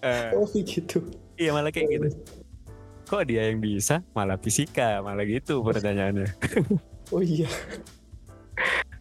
Eh, 0.00 0.28
oh 0.36 0.44
gitu 0.52 1.00
iya 1.34 1.50
malah 1.50 1.72
kayak 1.72 1.88
gitu. 1.90 2.08
Kok 3.04 3.24
dia 3.24 3.48
yang 3.48 3.60
bisa 3.60 4.00
malah 4.12 4.36
fisika, 4.36 5.00
malah 5.00 5.24
gitu 5.24 5.60
pertanyaannya. 5.60 6.28
oh 7.14 7.20
iya 7.20 7.48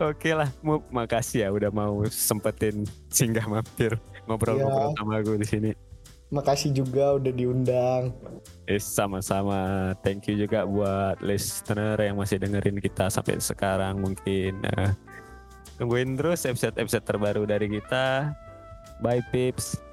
Oke 0.02 0.34
lah, 0.34 0.50
Mup, 0.60 0.90
makasih 0.90 1.46
ya 1.46 1.50
udah 1.54 1.70
mau 1.70 2.02
sempetin 2.10 2.82
singgah 3.08 3.46
mampir 3.46 3.94
ngobrol-ngobrol 4.26 4.90
Iya. 4.90 4.98
sama 4.98 5.14
aku 5.22 5.32
di 5.38 5.48
sini. 5.48 5.72
Makasih 6.34 6.74
juga 6.74 7.22
udah 7.22 7.32
diundang 7.32 8.12
Eh, 8.64 8.80
sama-sama. 8.80 9.92
Thank 10.08 10.32
you 10.32 10.40
juga 10.40 10.64
buat 10.64 11.20
listener 11.20 12.00
yang 12.00 12.16
masih 12.16 12.40
dengerin 12.40 12.80
kita 12.80 13.12
sampai 13.12 13.36
sekarang. 13.44 14.00
Mungkin 14.00 14.64
eh, 14.64 14.92
Tungguin 15.76 16.16
terus 16.16 16.46
episode-episode 16.46 17.04
terbaru 17.04 17.44
dari 17.50 17.68
kita. 17.68 18.32
Bye 19.02 19.26
Pips. 19.34 19.93